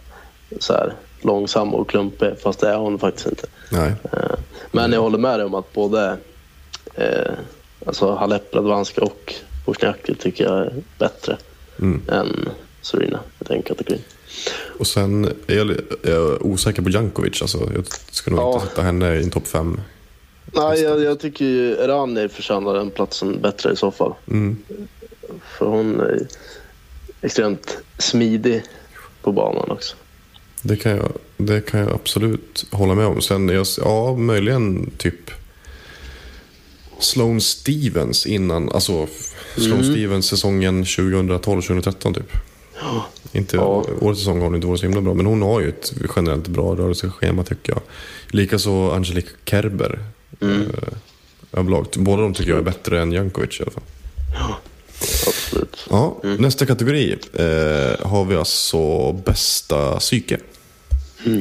[0.59, 3.47] så här, långsam och klumpig, fast det är hon faktiskt inte.
[3.71, 3.93] Nej.
[4.13, 4.19] Eh,
[4.71, 6.17] Men jag håller med dig om att både
[6.95, 7.31] eh,
[7.85, 9.33] alltså Halep, Radwanska och
[9.65, 11.37] Wozniacki tycker jag är bättre
[12.11, 12.49] än
[12.81, 14.01] Serena i den kategorin.
[14.79, 15.71] Och sen är jag,
[16.03, 17.41] jag osäker på Jankovic.
[17.41, 18.53] Alltså, jag ska nog Ja.
[18.53, 19.81] inte sätta henne i en topp fem.
[20.53, 24.13] Nej, jag, jag tycker ju Rani förtjänar den platsen bättre i så fall.
[25.57, 26.27] För hon är
[27.21, 28.63] extremt smidig
[29.21, 29.95] på banan också.
[30.61, 33.21] Det kan jag, det kan jag absolut hålla med om.
[33.21, 35.31] Sen, jag, ja, möjligen typ
[36.99, 39.07] Sloane Stevens innan, alltså
[39.57, 42.31] Sloane Stevens säsongen 2012-2013 typ.
[43.31, 43.85] Inte, Ja.
[44.01, 46.47] Årets säsong har hon inte varit så himla bra, men hon har ju ett generellt
[46.47, 47.81] bra rörelseschema tycker jag.
[48.27, 49.99] Likaså Angelique Kerber.
[50.41, 50.71] Mm.
[51.51, 51.87] överlag.
[51.95, 53.83] Båda de tycker jag är bättre än Jankovic i alla fall.
[55.27, 55.85] Absolut.
[55.89, 60.37] Ja, Nästa kategori eh, har vi alltså bästa psyke.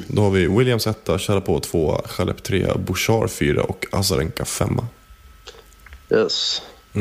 [0.08, 4.78] Då har vi Williams 1, Sharapov 2, Chalep 3, Bouchard 4 och Azarenka 5.
[6.10, 6.62] Yes.
[6.92, 7.00] Ja,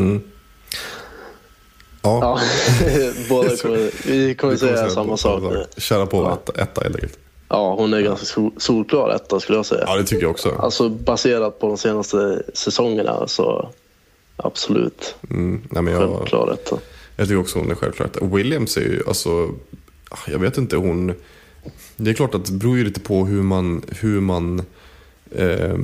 [2.01, 2.39] Ja,
[3.30, 5.43] båda kommer, vi kommer säga samma sak.
[5.78, 6.51] Sharapov Ja.
[6.54, 7.20] 1 etta helt enkelt.
[7.49, 9.84] Ja, hon är ganska sol- solklar etta skulle jag säga.
[9.88, 10.49] Ja, det tycker jag också.
[10.60, 13.70] Alltså baserat på de senaste säsongerna så
[14.36, 16.80] absolut Mm, nej, men jag, självklar etta.
[17.16, 18.22] jag tycker också hon är självklart.
[18.22, 19.56] Williams är ju, alltså,
[20.28, 21.14] jag vet inte, hon...
[21.98, 24.62] Det är klart att det beror ju lite på hur man, hur man
[25.32, 25.78] eh,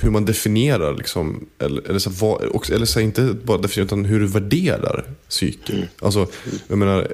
[0.00, 4.20] hur man definierar, liksom, eller, eller, så, vad, eller så inte bara definierar, utan hur
[4.20, 5.88] du värderar psyke.
[5.98, 6.26] Alltså,
[6.68, 7.12] jag menar,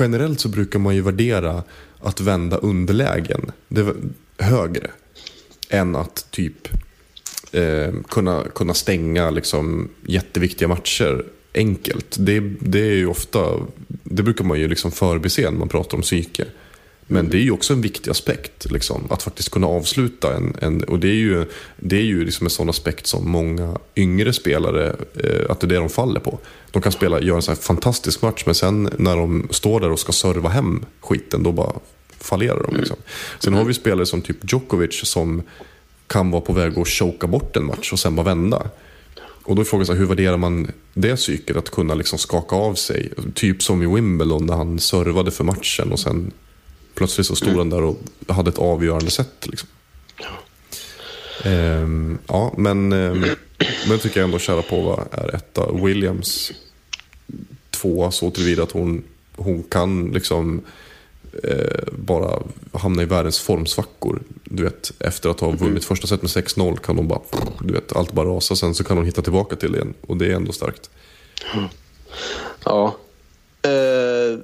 [0.00, 1.62] generellt så brukar man ju värdera
[2.00, 3.94] att vända underlägen det
[4.38, 4.90] högre
[5.68, 6.68] än att typ
[7.54, 11.24] eh, kunna, kunna stänga liksom, jätteviktiga matcher
[11.54, 12.16] enkelt.
[12.18, 16.02] Det, det är ju ofta, det brukar man ju liksom förbise när man pratar om
[16.02, 16.44] psyke.
[17.06, 20.56] Men det är ju också en viktig aspekt, liksom, att faktiskt kunna avsluta en...
[20.60, 21.46] en och det är ju,
[21.76, 25.68] det är ju liksom en sån aspekt som många yngre spelare, eh, att det är
[25.68, 26.38] det de faller på.
[26.70, 29.98] De kan spela, göra en sån fantastisk match, men sen när de står där och
[29.98, 31.72] ska serva hem skiten, då bara
[32.20, 32.76] fallerar de.
[32.76, 32.96] Liksom.
[33.38, 35.42] Sen har vi spelare som typ Djokovic som
[36.06, 38.70] kan vara på väg att choka bort en match och sen bara vända.
[39.44, 41.56] Och då är frågan så här, hur värderar man det psyket?
[41.56, 43.12] Att kunna liksom skaka av sig.
[43.34, 46.32] Typ som i Wimbledon när han servade för matchen och sen
[46.94, 47.98] plötsligt så stod han där och
[48.28, 49.46] hade ett avgörande set.
[49.46, 49.68] Liksom.
[51.44, 53.20] Ehm, ja, men, ehm,
[53.58, 55.72] men jag tycker ändå Sharapova är etta.
[55.72, 56.52] Williams
[57.70, 59.04] tvåa så tillvida att hon,
[59.36, 60.62] hon kan liksom
[61.42, 64.22] eh, bara hamna i världens formsvackor.
[64.44, 67.20] Du vet, efter att ha vunnit första set med 6-0 kan hon bara,
[67.60, 68.56] du vet, allt bara rasa.
[68.56, 69.94] Sen så kan hon hitta tillbaka till det igen.
[70.00, 70.90] Och det är ändå starkt.
[72.64, 72.96] Ja.
[73.62, 74.38] Eh,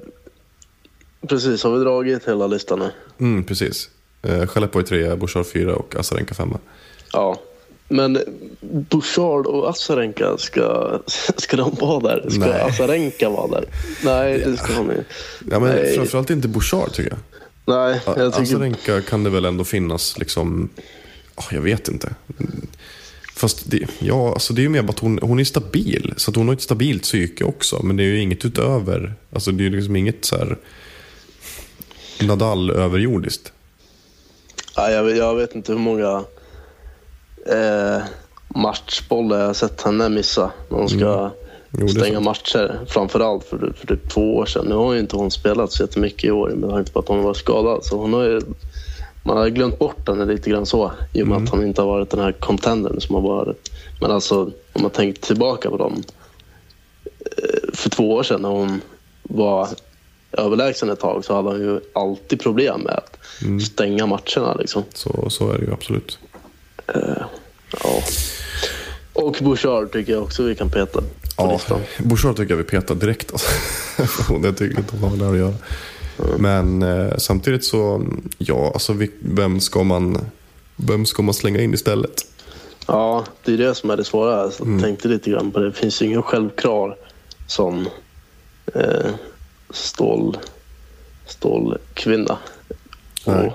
[1.28, 2.90] precis, har vi dragit hela listan nu?
[3.18, 3.90] Mm, precis.
[4.22, 6.58] Eh, Skellefteå är trea, Bouchard fyra och Azarenka femma.
[7.12, 7.40] Ja.
[7.90, 8.18] Men
[8.60, 10.98] Bouchard och Azarenka, ska,
[11.36, 12.30] ska de vara där?
[12.30, 12.60] Ska Nej.
[12.60, 13.64] Azarenka vara där?
[14.04, 15.04] Nej, det ska hon inte.
[15.50, 15.94] Ja, men Nej.
[15.94, 17.18] framförallt inte Bouchard tycker jag.
[17.64, 18.42] Nej, jag tycker...
[18.42, 20.68] Azarenka kan det väl ändå finnas liksom,
[21.34, 22.14] ah, jag vet inte.
[23.34, 26.14] Fast det, ja, alltså det är ju mer att hon, hon är stabil.
[26.16, 27.82] Så hon har ett stabilt psyke också.
[27.82, 29.14] Men det är ju inget utöver.
[29.32, 30.56] Alltså det är ju liksom inget så här
[32.22, 33.52] Nadal överjordiskt.
[34.76, 36.24] Ja, jag, jag vet inte hur många
[37.46, 38.02] eh,
[38.48, 41.30] matchbollar jag har sett henne missa när hon ska
[41.72, 41.80] Mm.
[41.80, 42.80] Jo, det stänga matcher.
[42.88, 44.66] Framförallt för, för typ två år sedan.
[44.68, 47.22] Nu har ju inte hon spelat så jättemycket i år med tanke på att hon
[47.22, 47.84] var skadad.
[47.84, 48.40] Så hon har ju,
[49.22, 51.44] man har glömt bort henne lite grann så i och med Mm.
[51.44, 53.70] att hon inte har varit den här contendern som har varit.
[54.00, 56.02] Men alltså om man tänker tillbaka på dem
[57.04, 58.80] eh, för två år sedan när hon
[59.22, 59.68] var
[60.32, 63.60] överlägsen ett tag så hade hon ju alltid problem med att Mm.
[63.60, 64.54] stänga matcherna.
[64.58, 64.82] Liksom.
[64.94, 66.18] Så, så är det ju absolut.
[67.82, 68.02] Ja.
[69.12, 71.80] Och Bouchard tycker jag också vi kan peta på Ja, listan.
[71.98, 73.32] Bouchard tycker jag vi petar direkt.
[73.32, 74.38] Alltså.
[74.42, 75.54] det tycker jag inte hon har med det här att göra.
[76.38, 78.06] Men eh, samtidigt så,
[78.38, 80.18] ja, alltså vi, vem, ska man,
[80.76, 82.26] vem ska man slänga in istället?
[82.86, 84.50] Ja, det är det som är det svåra.
[84.50, 85.66] Så jag tänkte lite grann på det.
[85.66, 86.96] Det finns ju ingen självklar
[87.46, 87.88] sån
[88.74, 89.10] eh,
[89.70, 90.38] stål,
[91.26, 92.38] stålkvinna.
[93.34, 93.52] Nej.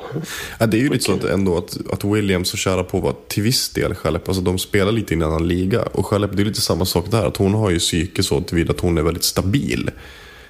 [0.59, 3.69] Ja, det är ju lite så att, ändå att, att Williams och Sharapova till viss
[3.69, 5.81] del Chalep, alltså de spelar lite i en annan liga.
[5.81, 7.25] Och Chalep, det är lite samma sak där.
[7.25, 9.91] Att hon har ju psyke så tillvida att hon är väldigt stabil.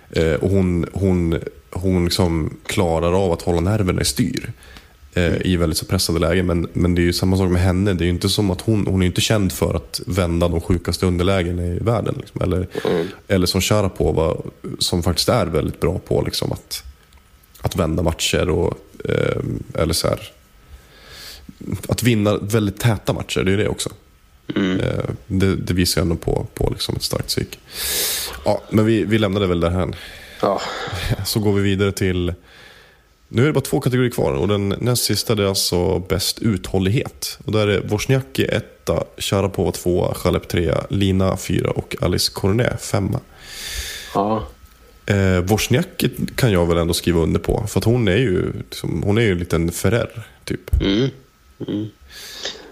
[0.09, 1.39] Eh, och hon, hon,
[1.71, 4.51] hon liksom klarar av att hålla nerverna i styr.
[5.13, 6.45] Eh, I väldigt så pressade lägen.
[6.45, 7.93] Men, men det är ju samma sak med henne.
[7.93, 10.61] Det är ju inte som att hon, hon är inte känd för att vända de
[10.61, 12.15] sjukaste underlägen i världen.
[12.17, 12.41] Liksom.
[12.41, 12.67] Eller,
[13.28, 14.36] eller som Sharapova,
[14.80, 16.84] som faktiskt är väldigt bra på liksom, att,
[17.61, 18.73] att vända matcher och
[19.73, 20.31] eller så här,
[21.87, 23.89] att vinna väldigt täta matcher, det är det också.
[24.55, 27.59] Eh, det, det visar ändå på, på liksom ett starkt psyk.
[28.45, 29.95] Ja, men vi, vi lämnar det väl där här.
[30.41, 30.61] ja,
[31.25, 32.33] Så går vi vidare till,
[33.27, 37.39] nu är det bara två kategorier kvar och den näst sista är alltså bäst uthållighet.
[37.45, 43.19] Och där är Wozniacki etta, Sharapova tvåa, Chalep trea, Lina fyra och Alice Cornet femma.
[44.13, 44.47] ja,
[45.05, 47.67] Eh, Wozniacki kan jag väl ändå skriva under på.
[47.67, 50.81] För att hon är ju, liksom, hon är ju en liten Ferrer, typ.
[50.81, 51.09] mm,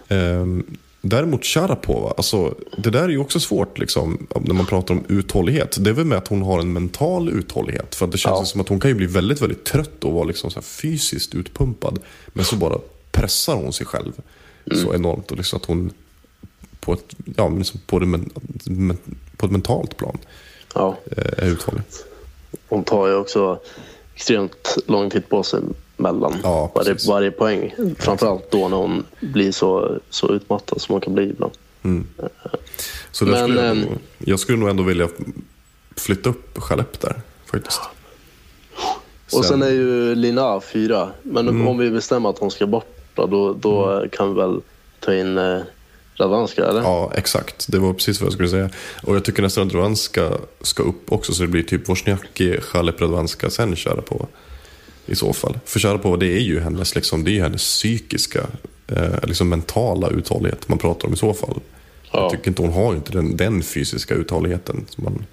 [0.08, 5.04] Ehm, däremot Sharapova, alltså, det där är ju också svårt liksom, när man pratar om
[5.10, 5.78] uthållighet.
[5.84, 7.96] Det är väl med att hon har en mental uthållighet.
[7.96, 8.46] För att det känns Ja.
[8.46, 12.00] som att hon kan ju bli väldigt, väldigt trött och vara liksom så fysiskt utpumpad.
[12.28, 12.78] Men så bara
[13.12, 14.12] pressar hon sig själv
[14.84, 15.32] så enormt.
[15.32, 15.92] Och liksom att hon
[16.80, 18.30] på ett, ja, liksom på, det men,
[18.66, 18.98] men,
[19.38, 20.18] på ett mentalt plan
[20.76, 20.98] ja.
[21.18, 21.82] eh, är uthållig.
[22.74, 23.60] Hon tar ju också
[24.16, 25.60] extremt lång tid på sig
[25.98, 27.76] mellan Ja, varje, varje poäng.
[28.00, 31.54] Framförallt då när hon blir så, så utmattad som hon kan bli ibland.
[33.12, 35.08] Så där Men, skulle jag, ehm, nog, jag skulle nog ändå vilja
[35.98, 37.22] flytta upp Chalep där
[37.52, 37.82] faktiskt.
[39.34, 41.10] Och sen är ju Lina fyra.
[41.24, 41.68] Men Mm.
[41.68, 44.62] om vi bestämmer att hon ska bort då, då, då kan vi väl
[45.00, 45.38] ta in
[46.16, 46.82] Radvanska, eller?
[46.82, 47.66] Ja, exakt.
[47.72, 48.70] Det var precis vad jag skulle säga.
[49.04, 53.02] Och jag tycker nästan att Radvanska ska upp också, så det blir typ Wozniacki, Chalep,
[53.02, 54.26] Radvanska, sen Sharapova.
[55.06, 55.60] I så fall.
[55.66, 58.42] För Sharapova, det är ju hennes, liksom, det är ju hennes psykiska,
[58.88, 61.60] eh, liksom mentala uthållighet man pratar om i så fall.
[62.12, 62.22] Ja.
[62.22, 65.26] Jag tycker inte hon har inte den, den fysiska uthålligheten som man,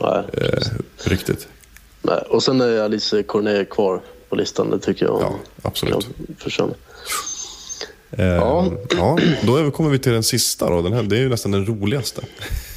[0.00, 0.24] Nej.
[0.32, 0.62] eh,
[1.10, 1.48] riktigt.
[2.02, 2.18] Nej.
[2.28, 4.70] Och sen är Alice Cornet kvar på listan.
[4.70, 5.94] Det tycker jag Ja, absolut.
[5.94, 6.72] kan förtjäna.
[8.16, 8.72] Ja.
[8.90, 10.82] ja, då kommer vi till den sista då.
[10.82, 12.22] Den här, det är ju nästan den roligaste.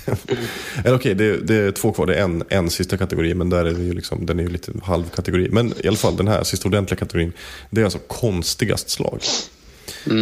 [0.84, 2.06] Eller okej, det, det är två kvar.
[2.06, 4.50] Det är en, en sista kategori, men där är det ju liksom, den är ju
[4.50, 5.50] lite halvkategori.
[5.52, 7.34] Men i alla fall den här sista ordentliga kategorin.
[7.70, 9.20] Det är alltså konstigast slag.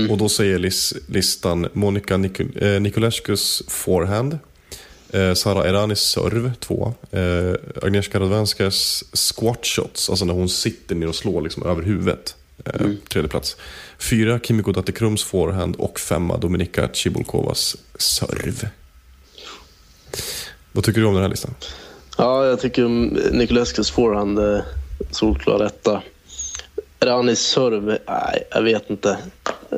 [0.09, 4.39] Och då säger lis, listan Monica Nikol, eh, Nikolescus forehand.
[5.09, 6.93] Eh, Sara Eranis serve, två.
[7.11, 7.53] Eh,
[7.83, 12.35] Agnieszka Radwanskas squat shots, alltså när hon sitter ner och slår liksom över huvudet.
[12.65, 13.57] Eh, Tredje plats.
[13.99, 18.69] Fyra, Kimiko Dattekrums forehand och femma, Dominika Cibulkovas serve.
[20.71, 21.55] Vad tycker du om den här listan?
[22.17, 22.87] Ja, jag tycker
[23.33, 24.59] Nikolescus forehand eh,
[25.11, 26.01] solklar etta.
[26.99, 29.17] Ranis serve, nej, jag vet inte.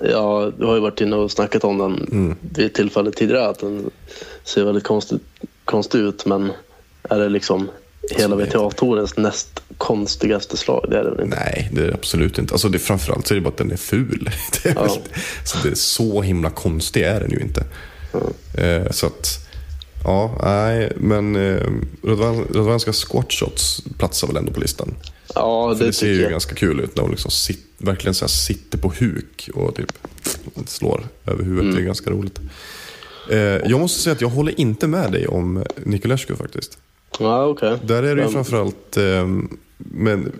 [0.03, 2.35] Jag har ju varit inne och snackat om den Mm.
[2.55, 3.89] vid ett tillfälle tidigare att den
[4.43, 5.21] ser väldigt konstigt,
[5.65, 6.51] konstig ut men
[7.03, 7.69] är det liksom
[8.11, 10.85] hela det- WTA-tourens näst konstigaste slag?
[10.89, 11.37] Det är det väl inte?
[11.39, 12.53] Nej, det är det absolut inte.
[12.53, 14.29] Alltså det, framförallt så är det bara att den är ful.
[14.63, 14.89] Det är, väl,
[15.45, 17.63] så, det är så himla konstig är den ju inte.
[18.57, 19.47] Eh, så att,
[20.03, 21.61] ja, nej, men eh,
[22.03, 24.93] Radwan- Radwanska squat shots platsar väl ändå på listan.
[25.35, 26.31] Ja, För det, det ser ju jag.
[26.31, 29.91] ganska kul ut när hon liksom sit, verkligen så sitter på huk och typ
[30.67, 31.75] slår över huvudet.
[31.75, 32.39] Det är ganska roligt.
[33.31, 36.77] Eh, jag måste säga att jag håller inte med dig om Niculescu faktiskt.
[37.19, 37.77] Ja, okej.
[37.83, 39.27] Där är det ju framförallt, eh,
[39.77, 40.31] men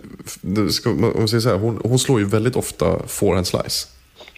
[0.70, 3.88] ska, om man säger så här, hon, hon slår ju väldigt ofta forehand slice.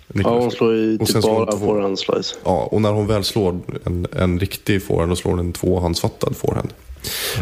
[0.07, 0.41] Ja, Niculescu.
[0.41, 1.59] hon slår ju typ bara två.
[1.59, 2.35] forehand slice.
[2.45, 6.37] Ja, och när hon väl slår en, en riktig forehand, då slår hon en tvåhandsfattad
[6.37, 6.69] forehand.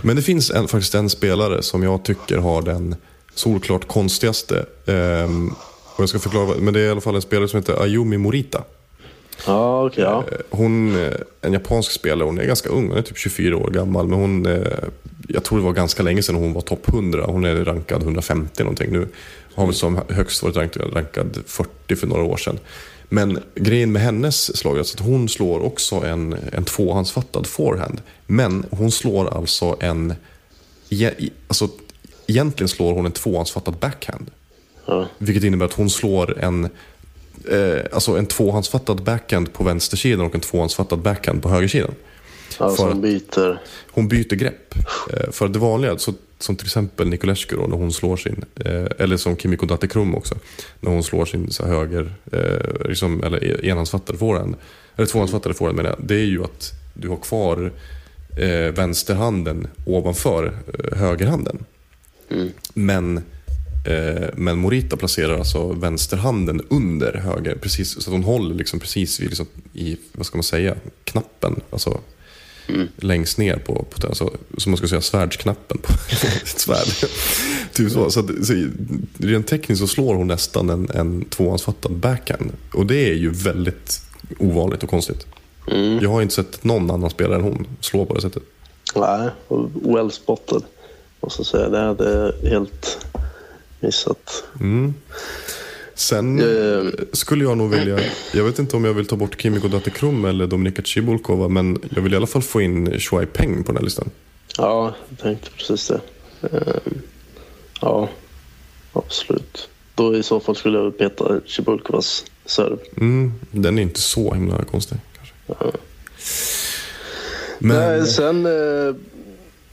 [0.03, 2.95] Men det finns en, faktiskt en spelare som jag tycker har den
[3.35, 4.67] solklart konstigaste.
[4.87, 5.55] ehm,
[5.97, 8.19] och jag ska förklara, men det är i alla fall en spelare som heter Ayumi
[8.19, 8.63] Morita.
[9.47, 10.05] Ja, okej.
[10.05, 10.25] ja.
[10.33, 13.71] Eh, Hon, eh, en japansk spelare, hon är ganska ung, hon är typ 24 år
[13.71, 14.09] gammal.
[14.09, 14.63] Men hon, eh,
[15.29, 17.25] jag tror det var ganska länge sedan hon var topp 100.
[17.27, 19.09] Hon är rankad 150 någonting nu.
[19.55, 22.59] Har väl som högst varit rankad, rankad 40 för några år sedan.
[23.09, 28.01] Men grejen med hennes slag är alltså att hon slår också en, en tvåhandsfattad forehand.
[28.27, 30.15] Men hon slår alltså en...
[31.49, 31.69] Alltså,
[32.27, 34.31] egentligen slår hon en tvåhandsfattad backhand.
[34.87, 35.09] ja.
[35.19, 36.69] Vilket innebär att hon slår en,
[37.51, 41.95] eh, alltså en tvåhandsfattad backhand på vänstersidan och en tvåhandsfattad backhand på högersidan.
[42.77, 43.61] som att- byter.
[43.91, 44.75] Hon byter grepp.
[45.13, 48.85] Eh, för det vanliga, så, som till exempel Niculescu då, när hon slår sin, eh,
[48.99, 50.35] eller som Kimiko Dattekrum också,
[50.81, 54.55] när hon slår sin så höger, eh, liksom, eller e- enhandsfattade forehand,
[54.97, 57.73] eller tvåhandsfattade forehand menar jag, det är ju att du har kvar
[58.37, 60.45] eh, vänsterhanden ovanför
[60.79, 61.65] eh, högerhanden.
[62.75, 63.23] Men, eh,
[64.35, 69.29] men Morita placerar alltså vänsterhanden under höger, precis, så att hon håller liksom precis vid,
[69.29, 70.75] liksom, i, vad ska man säga,
[71.05, 71.61] knappen.
[71.71, 72.01] Alltså,
[72.97, 75.93] längst ner på, på alltså, som man ska säga, svärdsknappen på
[76.43, 77.11] ett svärd.
[77.73, 78.11] typ så.
[78.11, 78.69] Så, att, så
[79.19, 82.53] rent tekniskt så slår hon nästan en, en tvåhandsfattad backhand.
[82.73, 84.03] Och det är ju väldigt
[84.39, 85.27] ovanligt och konstigt.
[86.01, 88.43] Jag har inte sett någon annan spelare än hon slå på det sättet.
[88.95, 90.63] Nej, och well spotted.
[91.21, 91.69] Måste jag säga.
[91.69, 93.07] Det jag helt
[93.81, 94.45] missat.
[95.95, 96.91] Sen Eh.
[97.13, 97.99] skulle jag nog vilja,
[98.33, 102.03] jag vet inte om jag vill ta bort Kimiko Dattekrum eller Dominika Cibulkova, men jag
[102.03, 104.11] vill i alla fall få in Shuai Peng på den här listan.
[104.59, 106.01] Ja, jag tänkte precis det.
[106.43, 107.01] Ehm,
[107.81, 108.09] Ja,
[108.93, 109.69] absolut.
[109.95, 112.79] Då i så fall skulle jag peta Cibulkovas serv.
[112.97, 114.99] Mm, den är inte så himla konstig.
[115.17, 115.79] Kanske.
[117.59, 118.47] Men, Nej, sen...
[118.47, 118.95] eh,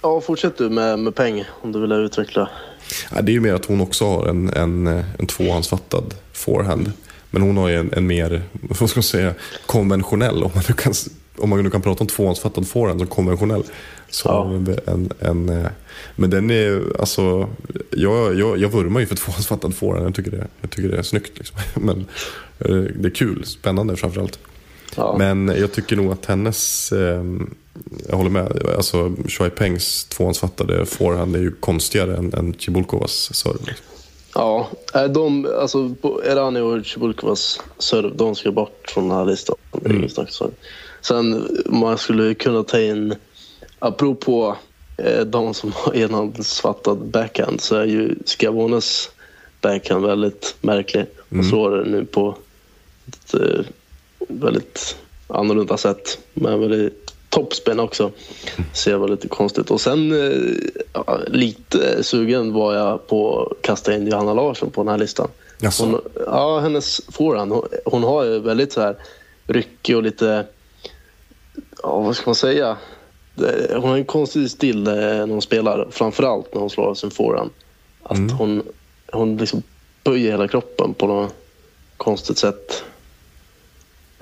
[0.02, 2.50] Ja, fortsätt du med, med peng om du vill utveckla.
[3.16, 4.88] Ja, det är ju mer att hon också har en, en,
[5.20, 6.92] en tvåhandsfattad forehand.
[7.32, 9.34] Men hon har ju en, en mer, vad ska man säga,
[9.66, 10.94] konventionell, om man nu kan,
[11.38, 13.64] om man nu kan prata om tvåhandsfattad forehand som konventionell.
[14.10, 14.54] Så Ja.
[14.86, 15.68] en, en, eh,
[16.16, 17.50] men den är alltså,
[17.90, 20.08] jag, jag, jag vurmar ju för tvåhandsfattad forehand.
[20.08, 21.38] Jag tycker det, jag tycker det är snyggt.
[21.38, 21.58] Liksom.
[21.86, 22.06] Men
[22.60, 24.40] eh, det är kul, spännande framförallt.
[24.96, 25.16] Ja.
[25.18, 27.24] Men jag tycker nog att hennes, eh,
[28.10, 33.60] jag håller med, alltså Shuai Pengs tvåhandsfattade forehand är ju konstigare än, än Cibulkovas serve.
[33.60, 33.86] Liksom.
[34.36, 39.56] Ja, nej, de, alltså Erani och Cibulkovas serv, de ska bort från den här listan.
[39.72, 40.52] Det.
[41.02, 43.16] Sen man skulle kunna ta in,
[43.80, 44.56] apropå
[44.98, 49.10] eh, de som har enhandsfattad backhand så är ju Scavones
[49.62, 51.06] backhand väldigt märklig.
[51.30, 52.38] Han slår den nu på
[53.08, 53.66] ett eh,
[54.28, 54.98] väldigt
[55.28, 56.20] annorlunda sätt.
[56.34, 58.12] Men väldigt toppspin också.
[58.74, 59.72] Ser väldigt konstigt.
[59.72, 64.84] Och sen eh, ja, lite sugen var jag på att kasta in Johanna Larsson på
[64.84, 65.28] den här listan.
[65.60, 65.86] Jaså?
[65.86, 67.52] Hon, ja, hennes forehand.
[67.52, 68.96] Hon, hon har ju väldigt så här
[69.48, 70.46] ryckig och lite,
[71.84, 72.78] ja vad ska man säga?
[73.36, 75.88] Det, hon har en konstig stil eh, när hon spelar.
[75.92, 77.50] Framförallt när hon slår sin forehand.
[78.04, 78.64] Att hon,
[79.12, 79.64] hon liksom
[80.04, 81.34] böjer hela kroppen på något
[81.98, 82.84] konstigt sätt.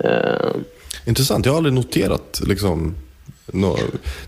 [0.04, 0.50] Eh,
[1.04, 2.94] Intressant, jag har aldrig noterat liksom,
[3.46, 3.78] nå,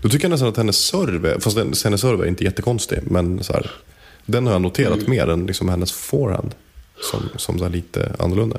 [0.01, 3.53] då tycker jag nästan att hennes serve, fast hennes serve är inte jättekonstig, men så
[3.53, 3.71] här,
[4.25, 6.55] den har jag noterat mer än liksom hennes forehand.
[7.01, 8.57] Som, som så lite annorlunda.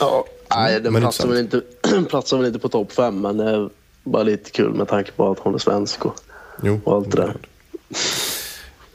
[0.00, 0.24] Ja,
[0.56, 1.60] nej, den men platsar väl, inte,
[2.08, 3.70] platsar väl inte på topp fem, men det är
[4.04, 6.14] bara lite kul med tanke på att hon är svensk och,
[6.84, 7.36] och allt det där.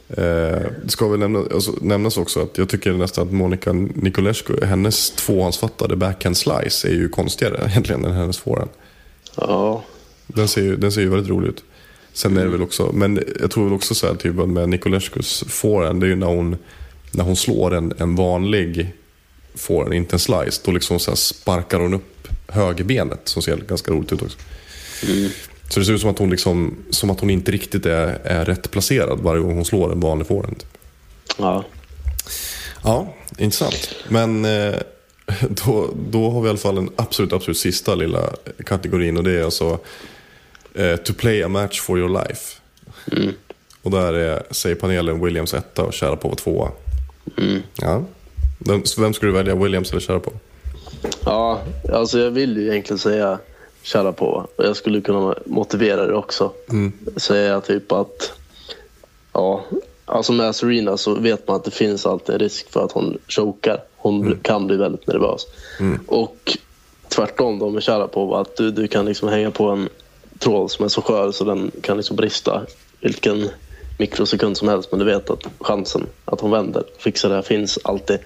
[0.09, 5.11] Eh, ska väl nämna, alltså, nämnas också att jag tycker nästan att Monica Nicolescu, hennes
[5.11, 8.69] tvåhandsfattade backhand slice är ju konstigare egentligen än hennes forehand.
[9.37, 9.83] Ja,
[10.27, 11.63] Den ser ju, den ser ju väldigt rolig ut.
[12.13, 15.43] Sen är det väl också, men jag tror väl också så här typ med Nicolescus
[15.47, 16.57] forehand, det är ju när hon,
[17.11, 18.93] när hon slår en, en vanlig
[19.55, 24.13] forehand, inte en slice, då liksom så sparkar hon upp högerbenet som ser ganska roligt
[24.13, 24.37] ut också.
[25.69, 28.45] Så det ser ut som att hon, liksom, som att hon inte riktigt är, är
[28.45, 30.63] rätt placerad varje gång hon slår en vanlig forehand.
[31.37, 31.63] ja.
[32.83, 33.95] Ja, intressant.
[34.09, 34.75] Men eh,
[35.49, 38.29] då, då har vi i alla fall den absolut, absolut sista lilla
[38.65, 39.79] kategorin och det är alltså
[40.73, 42.55] eh, To play a match for your life.
[43.81, 46.71] Och där är, säger panelen Williams etta och Sharapova tvåa.
[47.81, 48.03] Ja,
[48.59, 50.33] Vem, vem skulle du välja, Williams eller Sharapov?
[51.25, 51.61] Ja,
[51.93, 53.39] alltså jag vill ju egentligen säga
[53.85, 54.47] Sharapova.
[54.55, 56.51] Och jag skulle kunna motivera det också.
[57.17, 58.33] Säga typ att,
[59.33, 59.63] ja,
[60.05, 63.17] alltså med Serena så vet man att det finns alltid en risk för att hon
[63.27, 63.83] chokar.
[63.95, 65.47] Hon kan bli väldigt nervös.
[66.07, 66.57] Och
[67.09, 69.89] tvärtom då med Sharapova, att du, du kan liksom hänga på en
[70.39, 72.61] tråd som är så skör så den kan liksom brista
[72.99, 73.49] vilken
[73.99, 77.41] mikrosekund som helst men du vet att chansen att hon vänder och fixar det här
[77.41, 78.19] finns alltid.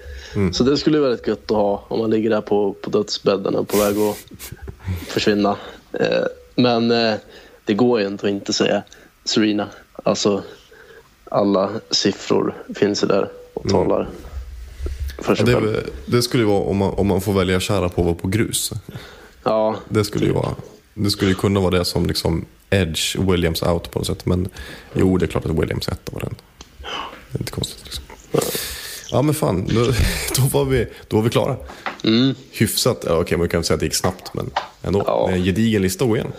[0.52, 3.54] Så det skulle vara väldigt gött att ha om man ligger där på, på dödsbädden
[3.54, 4.16] och på väg att
[5.08, 5.56] försvinna.
[5.92, 6.24] Eh,
[6.54, 7.14] men eh,
[7.64, 8.82] det går ju inte att inte säga
[9.24, 9.68] Serena.
[10.04, 10.42] Alltså
[11.30, 14.08] alla siffror finns ju där och talar
[15.18, 15.74] för Ja, sig det, själv.
[15.74, 18.72] är- det skulle ju vara om man, om man får välja Sharapova på grus.
[19.42, 20.54] Ja, Det skulle ju vara...
[20.94, 24.26] Det skulle ju kunna vara det som liksom Edge Williams out på något sätt.
[24.26, 24.48] Men
[24.94, 26.34] jo, det är klart att Williams etta var den.
[27.32, 28.04] Det är inte konstigt liksom.
[29.10, 29.84] Ja men fan, då,
[30.36, 31.56] då, var, vi, då var vi klara.
[32.52, 34.50] Hyfsat, ja, okej man kan säga att det gick snabbt men
[34.82, 35.02] ändå.
[35.06, 35.26] Ja.
[35.30, 36.32] Med en gedigen lista att gå igenom.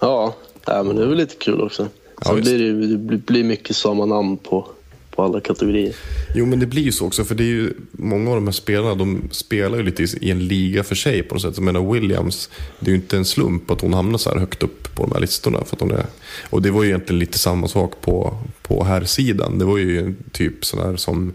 [0.00, 0.34] ja.
[0.66, 1.86] ja men det är väl lite kul också.
[2.26, 4.68] Sen blir det, det blir- mycket samma namn på,
[5.10, 5.94] på alla kategorier.
[6.34, 8.52] Jo men det blir ju så också för det är ju många av de här
[8.52, 11.52] spelarna de spelar ju lite i- i en liga för sig på något sätt.
[11.56, 12.50] Jag menar Williams,
[12.80, 15.12] det är ju inte en slump att hon hamnar så här högt upp på de
[15.12, 15.64] här listorna.
[15.64, 16.06] För att hon är,
[16.50, 19.58] och det var ju egentligen lite samma sak på, på här sidan.
[19.58, 21.32] Det var ju typ sådär som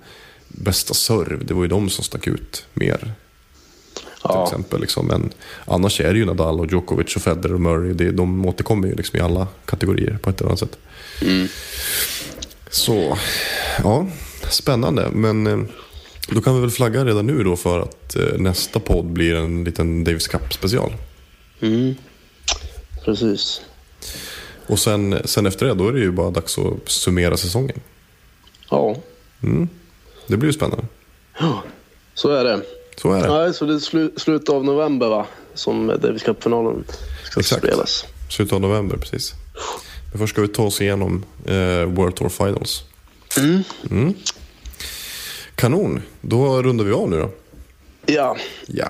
[0.47, 2.97] bästa serv, det var ju de som stack ut mer.
[2.97, 3.11] Till
[4.23, 4.43] Ja.
[4.47, 4.81] exempel.
[4.81, 5.07] Liksom.
[5.07, 5.29] Men
[5.65, 7.93] annars är det ju Nadal och Djokovic och Federer och Murray.
[7.93, 10.77] Det, de återkommer ju liksom i alla kategorier på ett eller annat sätt.
[12.69, 13.17] Så,
[13.83, 14.07] ja,
[14.49, 15.09] spännande.
[15.13, 15.59] Men eh,
[16.29, 19.63] då kan vi väl flagga redan nu då för att eh, nästa podd blir en
[19.63, 20.93] liten Davis Cup special.
[21.61, 21.95] Mm.
[23.05, 23.61] Precis.
[24.67, 27.79] Och sen, sen efter det, då är det ju bara dags att summera säsongen.
[28.69, 28.95] Ja,
[30.27, 30.85] Det blir ju spännande.
[32.13, 32.61] så är det.
[33.01, 33.27] Så är det.
[33.27, 35.25] Nej, så det är slu, slutet av november va?
[35.53, 36.83] Som Davis Cup-finalen
[37.23, 37.61] ska Exakt.
[37.63, 38.05] spelas.
[38.29, 39.33] Slutet av november, precis.
[40.11, 42.83] Men först ska vi ta oss igenom eh, World Tour Finals.
[43.89, 44.13] Mm.
[45.55, 47.29] Kanon, då rundar vi av nu då.
[48.05, 48.37] Ja,
[48.67, 48.87] Ja.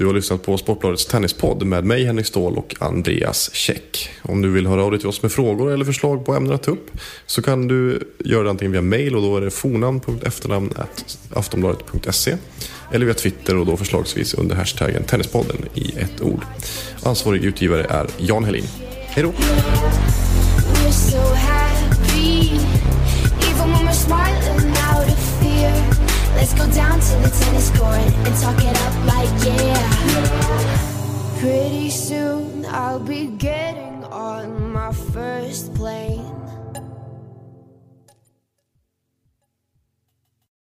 [0.00, 4.10] Du har lyssnat på Sportbladets tennispodd med mig Henrik Ståhl och Andreas Käck.
[4.22, 6.62] Om du vill höra av dig till oss med frågor eller förslag på ämnen att
[6.62, 6.90] ta upp
[7.26, 12.36] så kan du göra det antingen via mail och då är det fornamn.efternamn.aftonbladet.se
[12.92, 16.44] eller via Twitter och då förslagsvis under hashtaggen Tennispodden i ett ord.
[17.02, 18.66] Ansvarig utgivare är Jan Helin.
[19.06, 19.32] Hej då!
[26.40, 29.79] Let's go down to the tennis court and talk it up like yeah.
[31.40, 36.39] Pretty soon I'll be getting on my first plane.